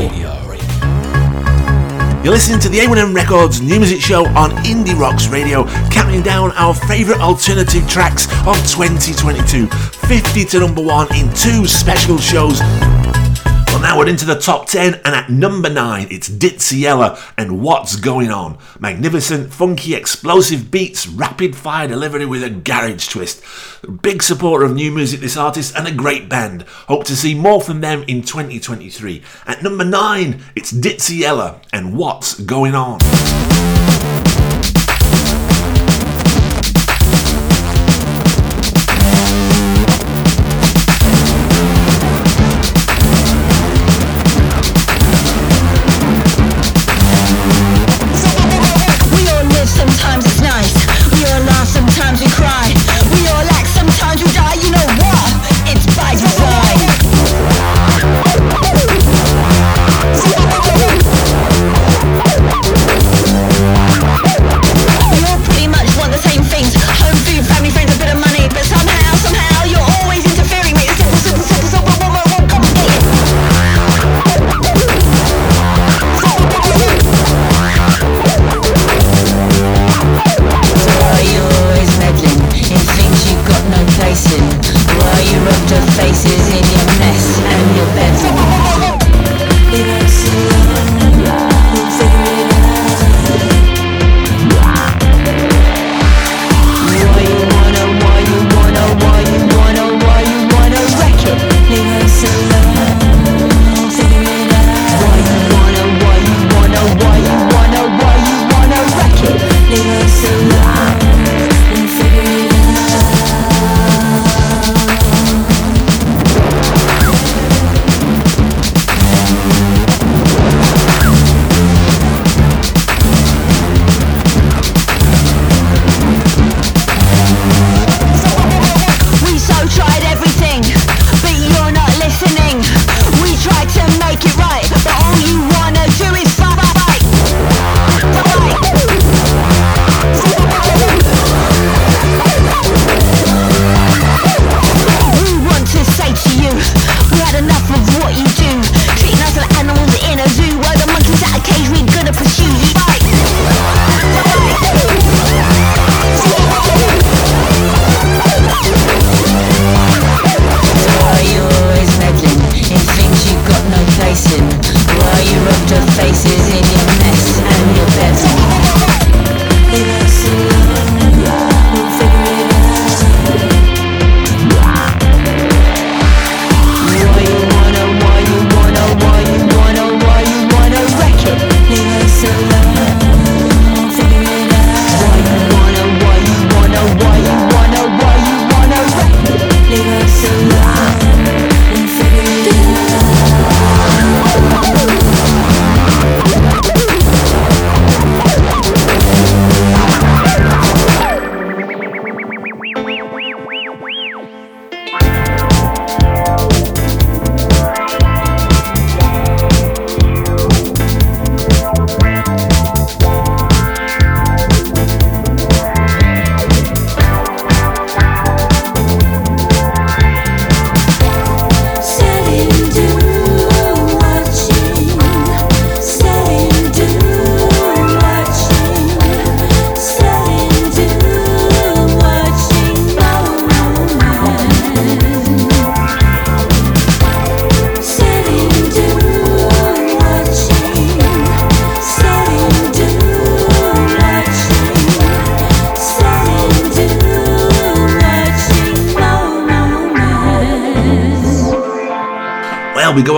You're 2.24 2.34
listening 2.34 2.60
to 2.62 2.70
the 2.70 2.80
A1M 2.80 3.14
Records 3.14 3.62
new 3.62 3.78
music 3.78 4.02
show 4.02 4.26
on 4.30 4.50
Indie 4.66 5.00
Rocks 5.00 5.28
Radio, 5.28 5.66
counting 5.92 6.24
down 6.24 6.52
our 6.54 6.74
favourite 6.74 7.22
alternative 7.22 7.88
tracks 7.88 8.26
of 8.48 8.58
2022. 8.68 9.68
50 9.68 10.46
to 10.46 10.60
number 10.60 10.82
one 10.82 11.08
in 11.16 11.32
two 11.36 11.68
special 11.68 12.18
shows. 12.18 12.60
We're 13.98 14.10
into 14.10 14.26
the 14.26 14.36
top 14.36 14.68
10, 14.68 14.94
and 14.94 15.16
at 15.16 15.32
number 15.32 15.72
9, 15.72 16.10
it's 16.12 16.30
Ditsea 16.30 16.82
Yella 16.82 17.20
and 17.36 17.64
What's 17.64 17.96
Going 17.96 18.30
On. 18.30 18.60
Magnificent, 18.80 19.52
funky, 19.52 19.96
explosive 19.96 20.70
beats, 20.70 21.08
rapid 21.08 21.56
fire 21.56 21.88
delivery 21.88 22.28
with 22.28 22.44
a 22.44 22.52
garage 22.52 23.08
twist. 23.08 23.44
Big 24.04 24.22
supporter 24.22 24.66
of 24.66 24.76
new 24.76 24.92
music, 24.92 25.20
this 25.20 25.36
artist, 25.36 25.76
and 25.76 25.88
a 25.88 25.92
great 25.92 26.30
band. 26.30 26.62
Hope 26.88 27.06
to 27.06 27.16
see 27.16 27.34
more 27.34 27.60
from 27.60 27.82
them 27.82 28.04
in 28.04 28.22
2023. 28.22 29.24
At 29.48 29.64
number 29.64 29.84
9, 29.84 30.44
it's 30.56 30.72
Ditsea 30.72 31.18
Yella 31.18 31.62
and 31.74 31.98
What's 31.98 32.40
Going 32.40 32.76
On. 32.76 33.00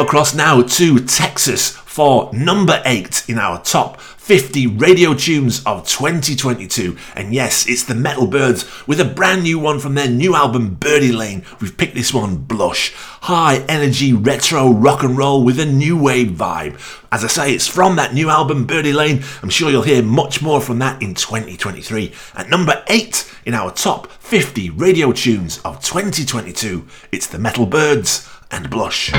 Across 0.09 0.33
now 0.33 0.63
to 0.63 0.99
Texas 1.01 1.69
for 1.69 2.33
number 2.33 2.81
8 2.83 3.29
in 3.29 3.37
our 3.37 3.61
top 3.61 4.01
50 4.01 4.65
radio 4.65 5.13
tunes 5.13 5.63
of 5.65 5.87
2022. 5.87 6.97
And 7.15 7.31
yes, 7.31 7.67
it's 7.67 7.83
the 7.83 7.93
Metal 7.93 8.25
Byrds 8.25 8.65
with 8.87 8.99
a 8.99 9.05
brand 9.05 9.43
new 9.43 9.59
one 9.59 9.77
from 9.77 9.93
their 9.93 10.09
new 10.09 10.33
album 10.33 10.73
Birdie 10.73 11.11
Lane. 11.11 11.45
We've 11.61 11.77
picked 11.77 11.93
this 11.93 12.11
one, 12.11 12.37
Blush. 12.37 12.91
High 12.95 13.57
energy 13.69 14.11
retro 14.11 14.71
rock 14.71 15.03
and 15.03 15.15
roll 15.15 15.43
with 15.43 15.59
a 15.59 15.65
new 15.67 15.95
wave 15.95 16.29
vibe. 16.29 16.79
As 17.11 17.23
I 17.23 17.27
say, 17.27 17.53
it's 17.53 17.67
from 17.67 17.95
that 17.97 18.15
new 18.15 18.31
album 18.31 18.65
Birdie 18.65 18.93
Lane. 18.93 19.21
I'm 19.43 19.49
sure 19.51 19.69
you'll 19.69 19.83
hear 19.83 20.01
much 20.01 20.41
more 20.41 20.59
from 20.59 20.79
that 20.79 21.03
in 21.03 21.13
2023. 21.13 22.11
At 22.33 22.49
number 22.49 22.83
8 22.87 23.31
in 23.45 23.53
our 23.53 23.69
top 23.71 24.07
50 24.07 24.71
radio 24.71 25.11
tunes 25.11 25.59
of 25.59 25.83
2022, 25.83 26.87
it's 27.11 27.27
the 27.27 27.37
Metal 27.37 27.67
Byrds 27.67 28.27
and 28.51 28.69
Blush. 28.69 29.11
I 29.13 29.17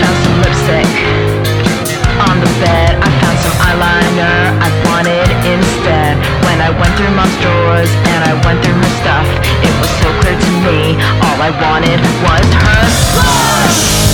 found 0.00 0.16
some 0.24 0.36
lipstick 0.44 0.90
on 2.20 2.36
the 2.40 2.50
bed. 2.60 2.92
I 3.00 3.08
found 3.20 3.38
some 3.40 3.56
eyeliner 3.64 4.36
I 4.60 4.68
wanted 4.88 5.28
instead. 5.48 6.16
When 6.44 6.60
I 6.60 6.70
went 6.70 6.92
through 6.96 7.14
drawers 7.40 7.90
and 8.12 8.20
I 8.24 8.34
went 8.44 8.60
through 8.64 8.82
stuff, 9.00 9.28
it 9.64 9.72
was 9.80 9.90
so 10.04 10.08
clear 10.20 10.36
to 10.36 10.52
me. 10.68 11.00
All 11.24 11.38
I 11.40 11.50
wanted 11.56 12.00
was 12.24 12.46
her 12.60 12.84
blush. 13.16 14.09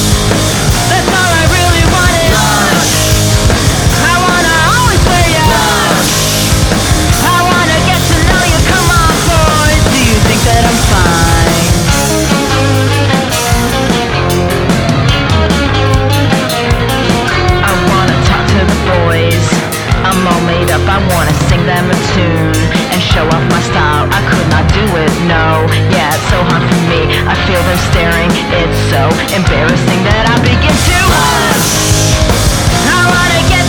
Made 20.57 20.73
up. 20.73 20.89
I 20.89 20.97
wanna 21.13 21.37
sing 21.53 21.61
them 21.69 21.85
a 21.93 21.99
tune 22.17 22.57
and 22.89 23.01
show 23.13 23.29
off 23.29 23.45
my 23.53 23.61
style. 23.61 24.09
I 24.09 24.25
could 24.25 24.49
not 24.49 24.65
do 24.73 24.85
it, 25.05 25.13
no. 25.29 25.69
Yeah, 25.93 26.17
it's 26.17 26.29
so 26.33 26.41
hard 26.49 26.65
for 26.65 26.81
me. 26.89 27.13
I 27.29 27.37
feel 27.45 27.61
them 27.61 27.81
staring. 27.93 28.33
It's 28.57 28.81
so 28.89 29.05
embarrassing 29.37 30.01
that 30.09 30.25
I 30.33 30.37
begin 30.41 30.73
to 30.73 30.97
blush. 31.13 31.77
I 32.89 33.05
wanna 33.05 33.43
get 33.53 33.66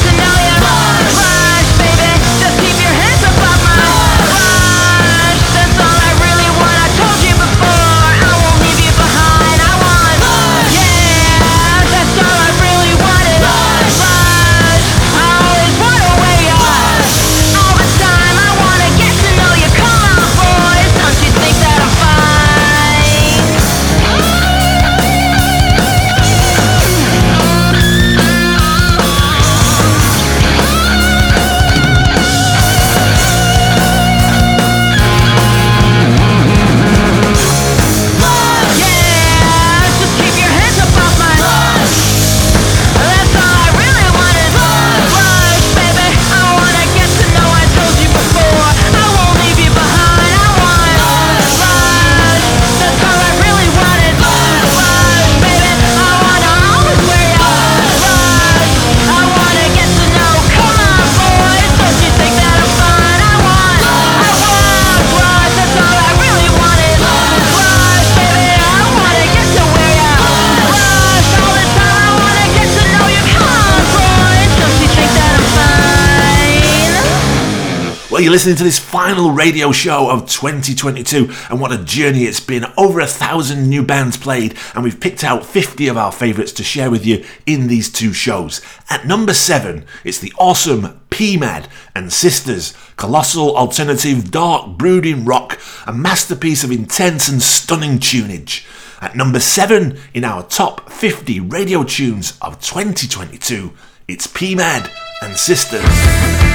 listening 78.37 78.55
to 78.55 78.63
this 78.63 78.77
final 78.77 79.31
radio 79.31 79.71
show 79.71 80.11
of 80.11 80.29
2022, 80.29 81.27
and 81.49 81.59
what 81.59 81.71
a 81.71 81.83
journey 81.83 82.25
it's 82.25 82.39
been. 82.39 82.63
Over 82.77 82.99
a 82.99 83.07
thousand 83.07 83.67
new 83.67 83.81
bands 83.81 84.15
played, 84.15 84.55
and 84.75 84.83
we've 84.83 84.99
picked 84.99 85.23
out 85.23 85.43
50 85.43 85.87
of 85.87 85.97
our 85.97 86.11
favourites 86.11 86.51
to 86.51 86.63
share 86.63 86.91
with 86.91 87.03
you 87.03 87.25
in 87.47 87.65
these 87.65 87.91
two 87.91 88.13
shows. 88.13 88.61
At 88.91 89.07
number 89.07 89.33
seven, 89.33 89.85
it's 90.03 90.19
the 90.19 90.31
awesome 90.37 91.01
PMAD 91.09 91.65
and 91.95 92.13
Sisters, 92.13 92.75
colossal 92.95 93.57
alternative 93.57 94.29
dark 94.29 94.77
brooding 94.77 95.25
rock, 95.25 95.59
a 95.87 95.91
masterpiece 95.91 96.63
of 96.63 96.71
intense 96.71 97.27
and 97.27 97.41
stunning 97.41 97.97
tunage. 97.97 98.67
At 99.01 99.15
number 99.15 99.39
seven 99.39 99.97
in 100.13 100.23
our 100.23 100.43
top 100.43 100.91
50 100.91 101.39
radio 101.39 101.83
tunes 101.83 102.37
of 102.43 102.61
2022, 102.61 103.73
it's 104.07 104.27
PMAD 104.27 104.91
and 105.23 105.35
Sisters. 105.35 106.46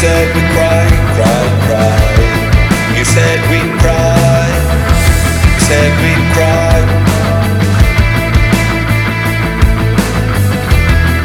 said 0.00 0.28
we'd 0.34 0.50
cry, 0.52 0.86
cry, 1.16 1.44
cry. 1.66 2.00
You 2.98 3.04
said 3.04 3.40
we'd 3.50 3.72
cry. 3.80 4.44
You 5.54 5.60
said 5.68 5.90
we'd 6.04 6.24
cry. 6.36 6.76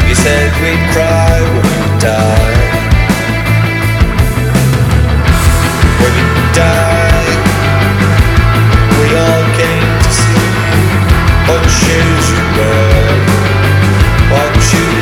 You 0.08 0.16
said 0.16 0.50
we'd 0.64 0.84
cry 0.96 1.36
when 1.54 1.68
we 1.82 1.90
die. 2.00 2.56
When 6.02 6.14
we 6.16 6.44
die, 6.56 7.28
we 8.98 9.06
all 9.26 9.46
came 9.60 9.92
to 10.06 10.12
see 10.24 10.48
what 11.48 11.64
shoes 11.80 12.26
you 12.34 12.44
wear, 12.56 13.12
what 14.32 14.64
shoes. 14.64 15.01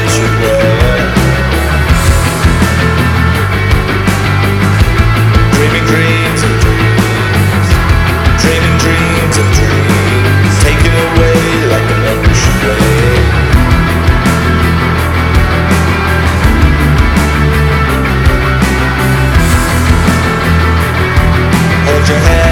your 22.09 22.17
head. 22.17 22.48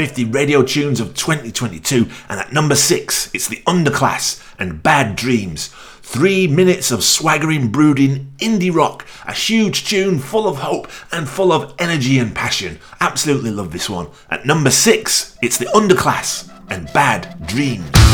50 0.00 0.24
radio 0.24 0.62
tunes 0.62 0.98
of 0.98 1.14
2022, 1.14 2.08
and 2.30 2.40
at 2.40 2.54
number 2.54 2.74
6, 2.74 3.34
it's 3.34 3.48
The 3.48 3.62
Underclass 3.66 4.42
and 4.58 4.82
Bad 4.82 5.14
Dreams. 5.14 5.68
Three 6.00 6.46
minutes 6.46 6.90
of 6.90 7.04
swaggering, 7.04 7.68
brooding 7.68 8.32
indie 8.38 8.74
rock, 8.74 9.06
a 9.26 9.34
huge 9.34 9.86
tune 9.86 10.18
full 10.18 10.48
of 10.48 10.56
hope 10.56 10.88
and 11.12 11.28
full 11.28 11.52
of 11.52 11.74
energy 11.78 12.18
and 12.18 12.34
passion. 12.34 12.78
Absolutely 12.98 13.50
love 13.50 13.72
this 13.72 13.90
one. 13.90 14.08
At 14.30 14.46
number 14.46 14.70
6, 14.70 15.36
it's 15.42 15.58
The 15.58 15.66
Underclass 15.66 16.50
and 16.70 16.90
Bad 16.94 17.46
Dreams. 17.46 18.09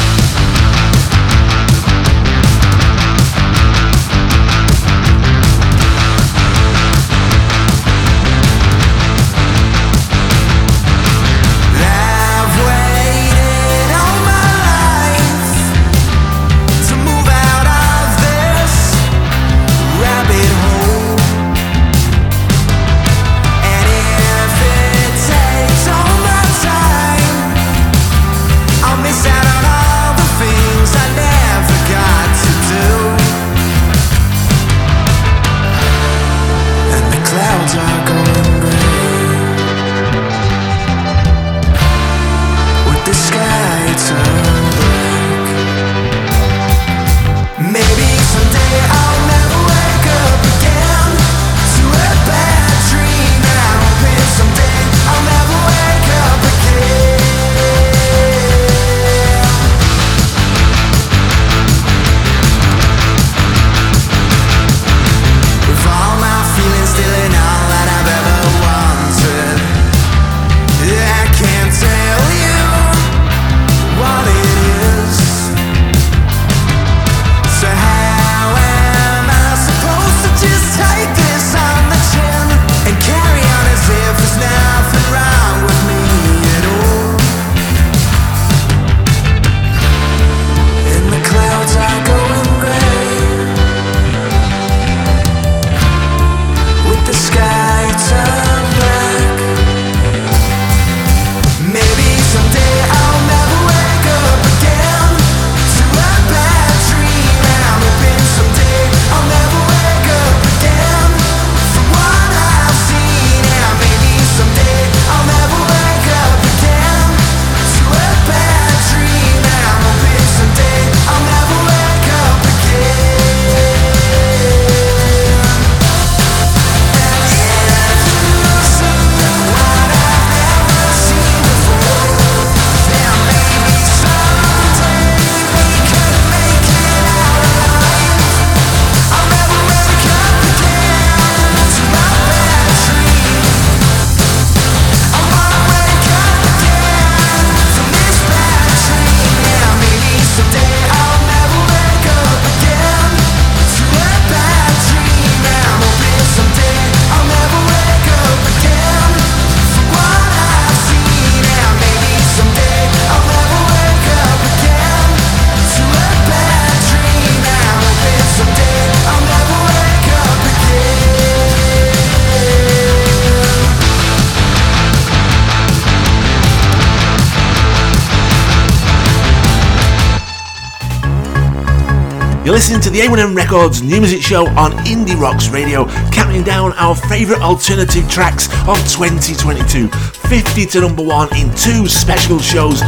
Listening 182.56 182.80
to 182.80 182.88
the 182.88 183.00
A1M 183.00 183.36
Records 183.36 183.82
new 183.82 184.00
music 184.00 184.22
show 184.22 184.46
on 184.56 184.72
Indie 184.86 185.20
Rocks 185.20 185.50
Radio, 185.50 185.84
counting 186.10 186.42
down 186.42 186.72
our 186.78 186.96
favourite 186.96 187.42
alternative 187.42 188.08
tracks 188.08 188.46
of 188.66 188.78
2022. 188.88 189.88
50 189.88 190.64
to 190.64 190.80
number 190.80 191.02
one 191.02 191.28
in 191.36 191.54
two 191.54 191.86
special 191.86 192.38
shows 192.38 192.80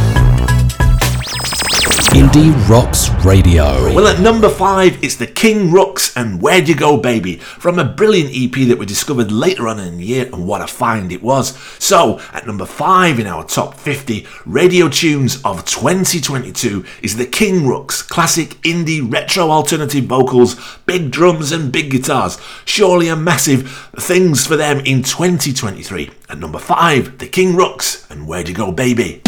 Indie 2.13 2.51
Rocks 2.67 3.09
Radio. 3.23 3.93
Well, 3.93 4.07
at 4.07 4.19
number 4.19 4.49
five, 4.49 5.03
it's 5.03 5.15
the 5.15 5.27
King 5.27 5.71
Rooks 5.71 6.17
and 6.17 6.41
Where'd 6.41 6.67
You 6.67 6.73
Go, 6.73 6.97
Baby, 6.97 7.35
from 7.35 7.77
a 7.77 7.83
brilliant 7.83 8.31
EP 8.33 8.67
that 8.67 8.79
we 8.79 8.87
discovered 8.87 9.31
later 9.31 9.67
on 9.67 9.79
in 9.79 9.97
the 9.97 10.05
year, 10.05 10.25
and 10.25 10.47
what 10.47 10.61
a 10.61 10.67
find 10.67 11.11
it 11.11 11.21
was. 11.21 11.55
So, 11.77 12.19
at 12.33 12.47
number 12.47 12.65
five 12.65 13.19
in 13.19 13.27
our 13.27 13.43
top 13.43 13.75
50 13.75 14.25
radio 14.47 14.89
tunes 14.89 15.39
of 15.43 15.65
2022 15.65 16.83
is 17.03 17.15
the 17.15 17.27
King 17.27 17.67
Rooks, 17.67 18.01
classic 18.01 18.49
indie 18.63 19.01
retro 19.11 19.51
alternative 19.51 20.05
vocals, 20.05 20.55
big 20.87 21.11
drums, 21.11 21.51
and 21.51 21.71
big 21.71 21.91
guitars. 21.91 22.39
Surely 22.65 23.07
a 23.07 23.15
massive 23.15 23.69
things 23.97 24.47
for 24.47 24.55
them 24.55 24.79
in 24.79 25.03
2023. 25.03 26.09
At 26.27 26.39
number 26.39 26.59
five, 26.59 27.19
the 27.19 27.27
King 27.27 27.55
Rooks 27.55 28.09
and 28.09 28.27
Where'd 28.27 28.47
You 28.47 28.55
Go, 28.55 28.71
Baby. 28.71 29.21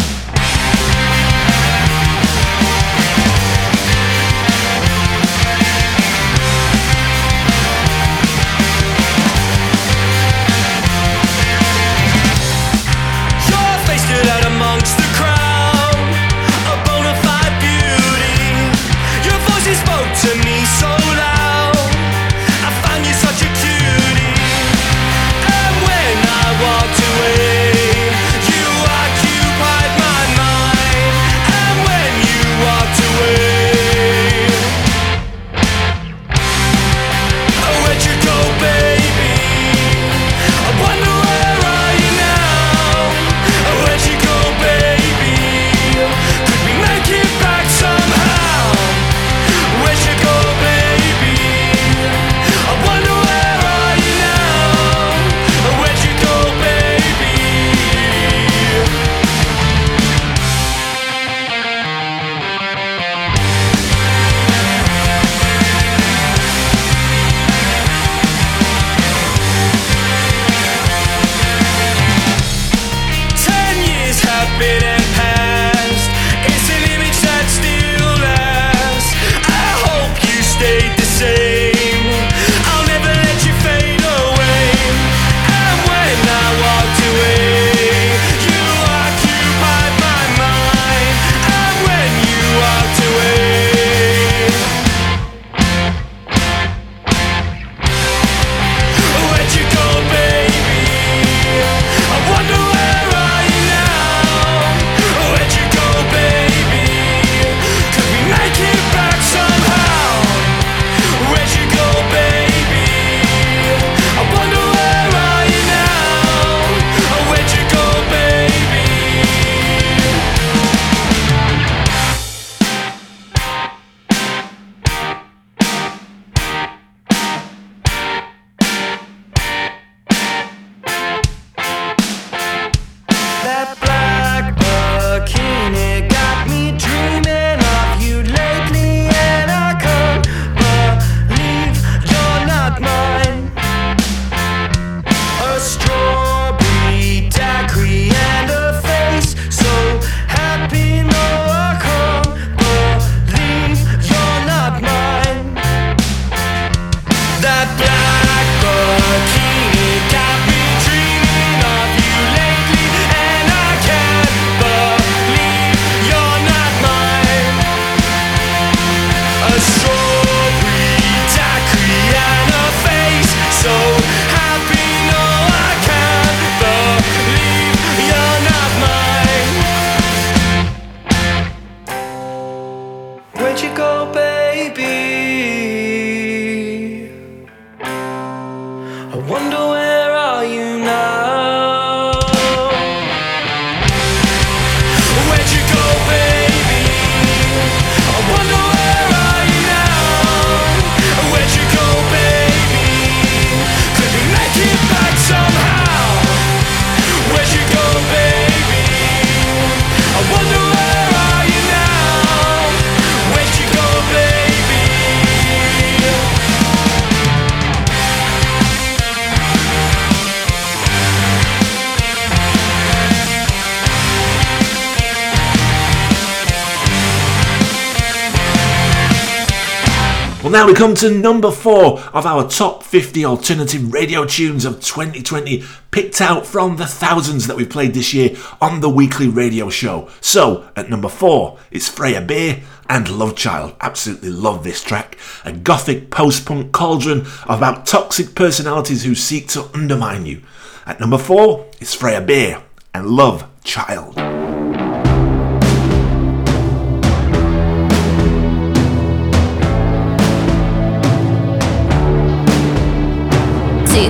Now 230.52 230.66
we 230.66 230.74
come 230.74 230.94
to 230.96 231.10
number 231.10 231.50
four 231.50 231.98
of 232.12 232.26
our 232.26 232.46
top 232.46 232.82
50 232.82 233.24
alternative 233.24 233.90
radio 233.90 234.26
tunes 234.26 234.66
of 234.66 234.82
2020, 234.82 235.64
picked 235.90 236.20
out 236.20 236.46
from 236.46 236.76
the 236.76 236.86
thousands 236.86 237.46
that 237.46 237.56
we've 237.56 237.70
played 237.70 237.94
this 237.94 238.12
year 238.12 238.36
on 238.60 238.80
the 238.82 238.90
weekly 238.90 239.28
radio 239.28 239.70
show. 239.70 240.10
So, 240.20 240.68
at 240.76 240.90
number 240.90 241.08
four, 241.08 241.58
it's 241.70 241.88
Freya 241.88 242.20
Beer 242.20 242.62
and 242.90 243.08
Love 243.08 243.34
Child. 243.34 243.76
Absolutely 243.80 244.28
love 244.28 244.62
this 244.62 244.84
track. 244.84 245.16
A 245.46 245.52
gothic 245.52 246.10
post 246.10 246.44
punk 246.44 246.70
cauldron 246.70 247.24
about 247.44 247.86
toxic 247.86 248.34
personalities 248.34 249.04
who 249.04 249.14
seek 249.14 249.48
to 249.48 249.70
undermine 249.72 250.26
you. 250.26 250.42
At 250.84 251.00
number 251.00 251.18
four, 251.18 251.66
it's 251.80 251.94
Freya 251.94 252.20
Beer 252.20 252.62
and 252.92 253.06
Love 253.06 253.48
Child. 253.64 254.51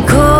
cool. 0.01 0.32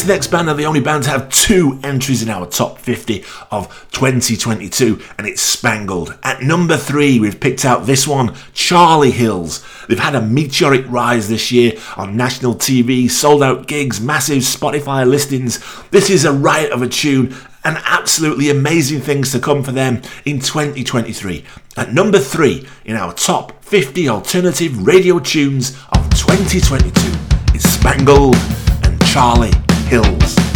This 0.00 0.08
next 0.08 0.28
band 0.28 0.48
are 0.48 0.54
the 0.54 0.64
only 0.64 0.80
band 0.80 1.04
to 1.04 1.10
have 1.10 1.28
two 1.28 1.78
entries 1.84 2.22
in 2.22 2.30
our 2.30 2.46
top 2.46 2.78
50 2.78 3.22
of 3.50 3.68
2022, 3.92 4.98
and 5.18 5.26
it's 5.26 5.42
Spangled. 5.42 6.16
At 6.22 6.40
number 6.40 6.78
three, 6.78 7.20
we've 7.20 7.38
picked 7.38 7.66
out 7.66 7.84
this 7.84 8.08
one, 8.08 8.34
Charlie 8.54 9.10
Hills. 9.10 9.62
They've 9.88 9.98
had 9.98 10.14
a 10.14 10.22
meteoric 10.22 10.86
rise 10.88 11.28
this 11.28 11.52
year 11.52 11.74
on 11.98 12.16
national 12.16 12.54
TV, 12.54 13.10
sold 13.10 13.42
out 13.42 13.66
gigs, 13.66 14.00
massive 14.00 14.38
Spotify 14.38 15.06
listings. 15.06 15.62
This 15.90 16.08
is 16.08 16.24
a 16.24 16.32
riot 16.32 16.72
of 16.72 16.80
a 16.80 16.88
tune, 16.88 17.36
and 17.62 17.76
absolutely 17.84 18.48
amazing 18.48 19.02
things 19.02 19.32
to 19.32 19.38
come 19.38 19.62
for 19.62 19.72
them 19.72 19.96
in 20.24 20.40
2023. 20.40 21.44
At 21.76 21.92
number 21.92 22.18
three 22.18 22.66
in 22.86 22.96
our 22.96 23.12
top 23.12 23.62
50 23.62 24.08
alternative 24.08 24.86
radio 24.86 25.18
tunes 25.18 25.76
of 25.92 26.08
2022 26.14 27.54
is 27.54 27.70
Spangled 27.70 28.36
and 28.82 28.98
Charlie 29.04 29.59
hills. 29.90 30.49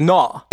not. 0.00 0.49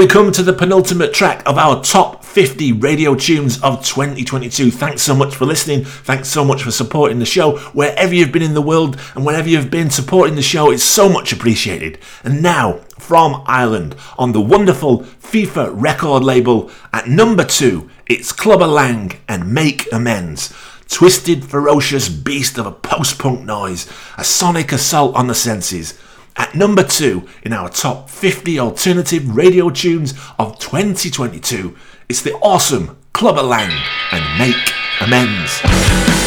We 0.00 0.06
come 0.06 0.32
to 0.32 0.42
the 0.42 0.54
penultimate 0.54 1.12
track 1.12 1.42
of 1.44 1.58
our 1.58 1.82
top 1.84 2.24
50 2.24 2.72
radio 2.72 3.14
tunes 3.14 3.62
of 3.62 3.84
2022. 3.84 4.70
Thanks 4.70 5.02
so 5.02 5.14
much 5.14 5.34
for 5.34 5.44
listening. 5.44 5.84
Thanks 5.84 6.30
so 6.30 6.42
much 6.42 6.62
for 6.62 6.70
supporting 6.70 7.18
the 7.18 7.26
show 7.26 7.58
wherever 7.74 8.14
you've 8.14 8.32
been 8.32 8.42
in 8.42 8.54
the 8.54 8.62
world 8.62 8.98
and 9.14 9.26
whenever 9.26 9.50
you've 9.50 9.70
been 9.70 9.90
supporting 9.90 10.36
the 10.36 10.42
show. 10.42 10.70
It's 10.70 10.82
so 10.82 11.10
much 11.10 11.34
appreciated. 11.34 11.98
And 12.24 12.42
now, 12.42 12.78
from 12.98 13.42
Ireland, 13.44 13.94
on 14.16 14.32
the 14.32 14.40
wonderful 14.40 15.00
FIFA 15.00 15.70
record 15.74 16.24
label, 16.24 16.70
at 16.94 17.06
number 17.06 17.44
two, 17.44 17.90
it's 18.06 18.32
Klubber 18.32 18.68
Lang 18.68 19.20
and 19.28 19.52
Make 19.52 19.92
Amends. 19.92 20.50
Twisted, 20.88 21.44
ferocious 21.44 22.08
beast 22.08 22.56
of 22.56 22.64
a 22.64 22.72
post 22.72 23.18
punk 23.18 23.42
noise, 23.42 23.86
a 24.16 24.24
sonic 24.24 24.72
assault 24.72 25.14
on 25.14 25.26
the 25.26 25.34
senses. 25.34 25.92
At 26.36 26.54
number 26.54 26.82
two 26.82 27.28
in 27.42 27.52
our 27.52 27.68
top 27.68 28.08
50 28.08 28.58
alternative 28.58 29.34
radio 29.34 29.70
tunes 29.70 30.14
of 30.38 30.58
2022, 30.58 31.76
it's 32.08 32.22
the 32.22 32.34
awesome 32.34 32.96
Klubber 33.12 33.42
Lang 33.42 33.76
and 34.12 34.38
Make 34.38 34.72
Amends. 35.00 36.19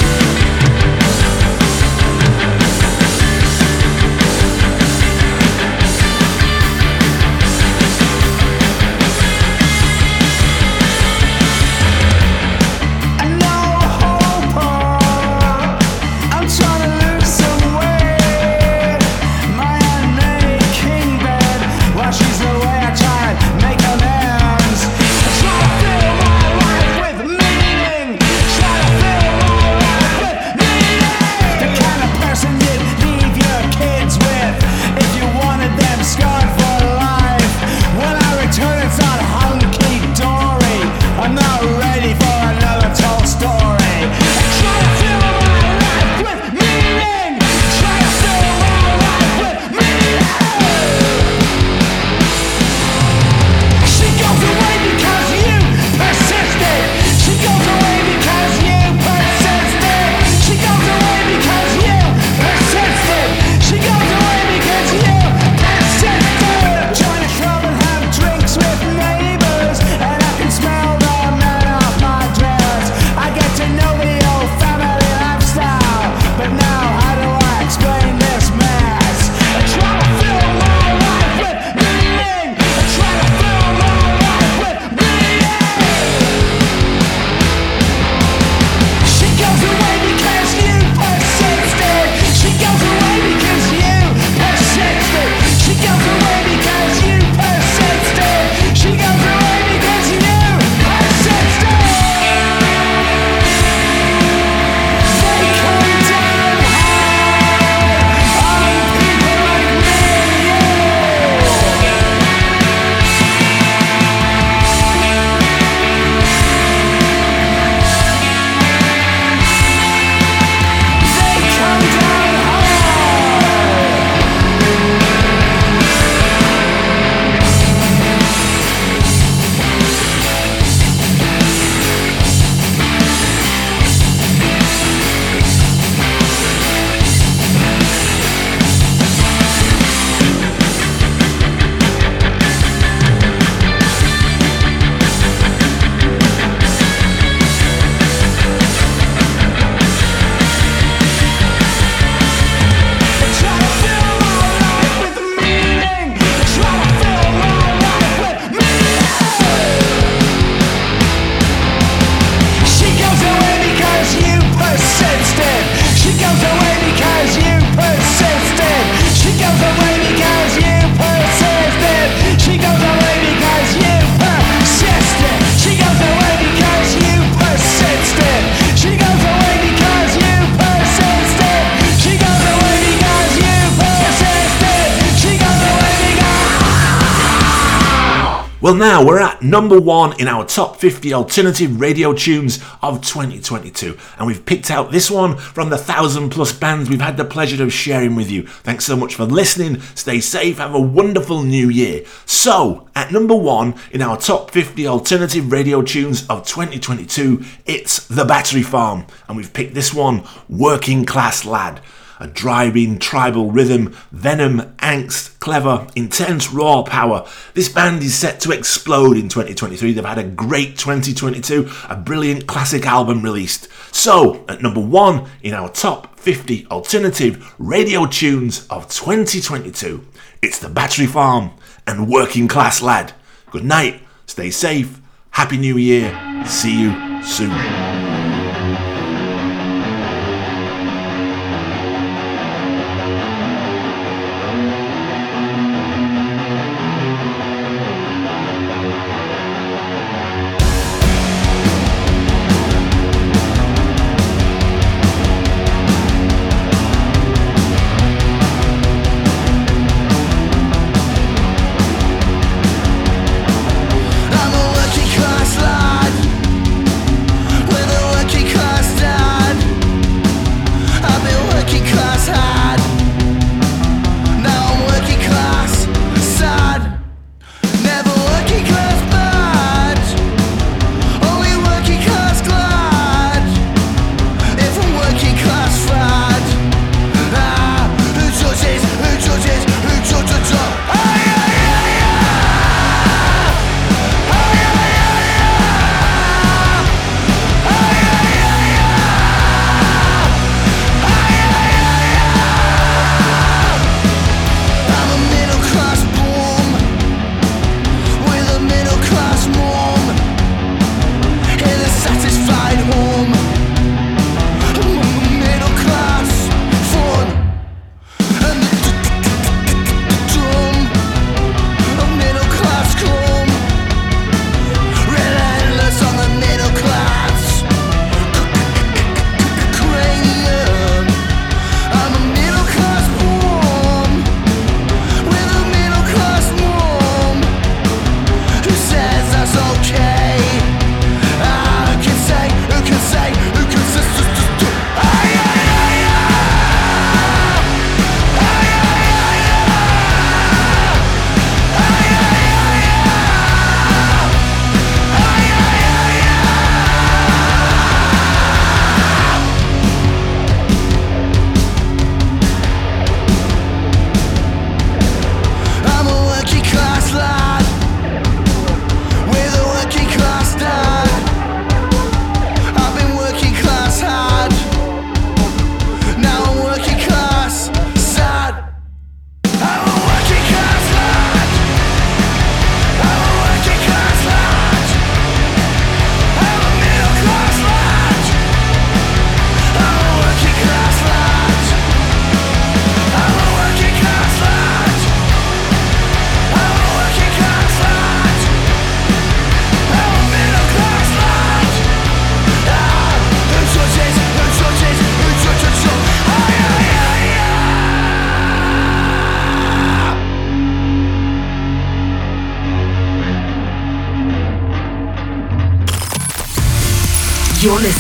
Well, 188.74 188.80
now 188.80 189.06
we're 189.06 189.20
at 189.20 189.44
number 189.44 189.80
one 189.80 190.20
in 190.20 190.28
our 190.28 190.44
top 190.48 190.78
50 190.78 191.14
alternative 191.14 191.80
radio 191.80 192.12
tunes 192.12 192.58
of 192.82 193.02
2022, 193.04 193.96
and 194.18 194.26
we've 194.26 194.44
picked 194.48 194.72
out 194.72 194.92
this 194.92 195.12
one 195.12 195.38
from 195.38 195.70
the 195.70 195.78
thousand 195.78 196.32
plus 196.32 196.52
bands 196.52 196.90
we've 196.90 197.00
had 197.00 197.16
the 197.16 197.24
pleasure 197.24 197.62
of 197.62 197.72
sharing 197.72 198.16
with 198.16 198.32
you. 198.32 198.48
Thanks 198.48 198.86
so 198.86 198.96
much 198.96 199.14
for 199.14 199.26
listening. 199.26 199.80
Stay 199.94 200.20
safe. 200.20 200.58
Have 200.58 200.74
a 200.74 200.82
wonderful 200.82 201.44
new 201.44 201.70
year. 201.70 202.04
So, 202.26 202.90
at 202.96 203.12
number 203.12 203.36
one 203.36 203.76
in 203.92 204.02
our 204.02 204.18
top 204.18 204.50
50 204.50 204.88
alternative 204.88 205.52
radio 205.52 205.84
tunes 205.84 206.28
of 206.28 206.44
2022, 206.48 207.44
it's 207.68 208.08
The 208.08 208.26
Battery 208.26 208.64
Farm, 208.64 209.06
and 209.28 209.38
we've 209.38 209.54
picked 209.54 209.76
this 209.76 209.94
one, 209.94 210.24
Working 210.50 211.06
Class 211.06 211.46
Lad 211.46 211.80
a 212.20 212.28
driving 212.28 213.00
tribal 213.00 213.52
rhythm, 213.52 213.96
venom, 214.12 214.62
angst, 214.78 215.40
clever, 215.40 215.88
intense 215.96 216.52
raw 216.52 216.84
power. 216.84 217.28
This 217.54 217.70
band 217.70 218.04
is 218.04 218.16
set 218.16 218.40
to 218.42 218.52
explode 218.52 219.18
in 219.18 219.30
2023. 219.30 219.94
They've 219.94 220.06
had 220.06 220.18
a 220.18 220.24
great 220.24 220.78
2022, 220.78 221.70
a 221.90 221.96
brilliant 221.96 222.48
classic 222.48 222.86
album 222.86 223.22
released. 223.22 223.68
So, 223.94 224.46
at 224.48 224.62
number 224.62 224.82
one 224.82 225.30
in 225.42 225.54
our 225.54 225.70
top 225.70 226.20
50 226.20 226.68
alternative 226.68 227.54
radio 227.60 228.06
tunes 228.06 228.68
of 228.68 228.88
2022, 228.90 230.06
it's 230.42 230.60
The 230.60 230.70
Battery 230.70 231.08
Farm 231.08 231.52
and 231.86 232.10
Working 232.10 232.48
Class 232.48 232.82
Lad. 232.82 233.14
Good 233.52 233.66
night, 233.66 234.02
stay 234.26 234.50
safe, 234.50 235.00
Happy 235.32 235.58
New 235.58 235.78
Year, 235.78 236.12
see 236.46 236.82
you 236.82 237.24
soon. 237.24 238.13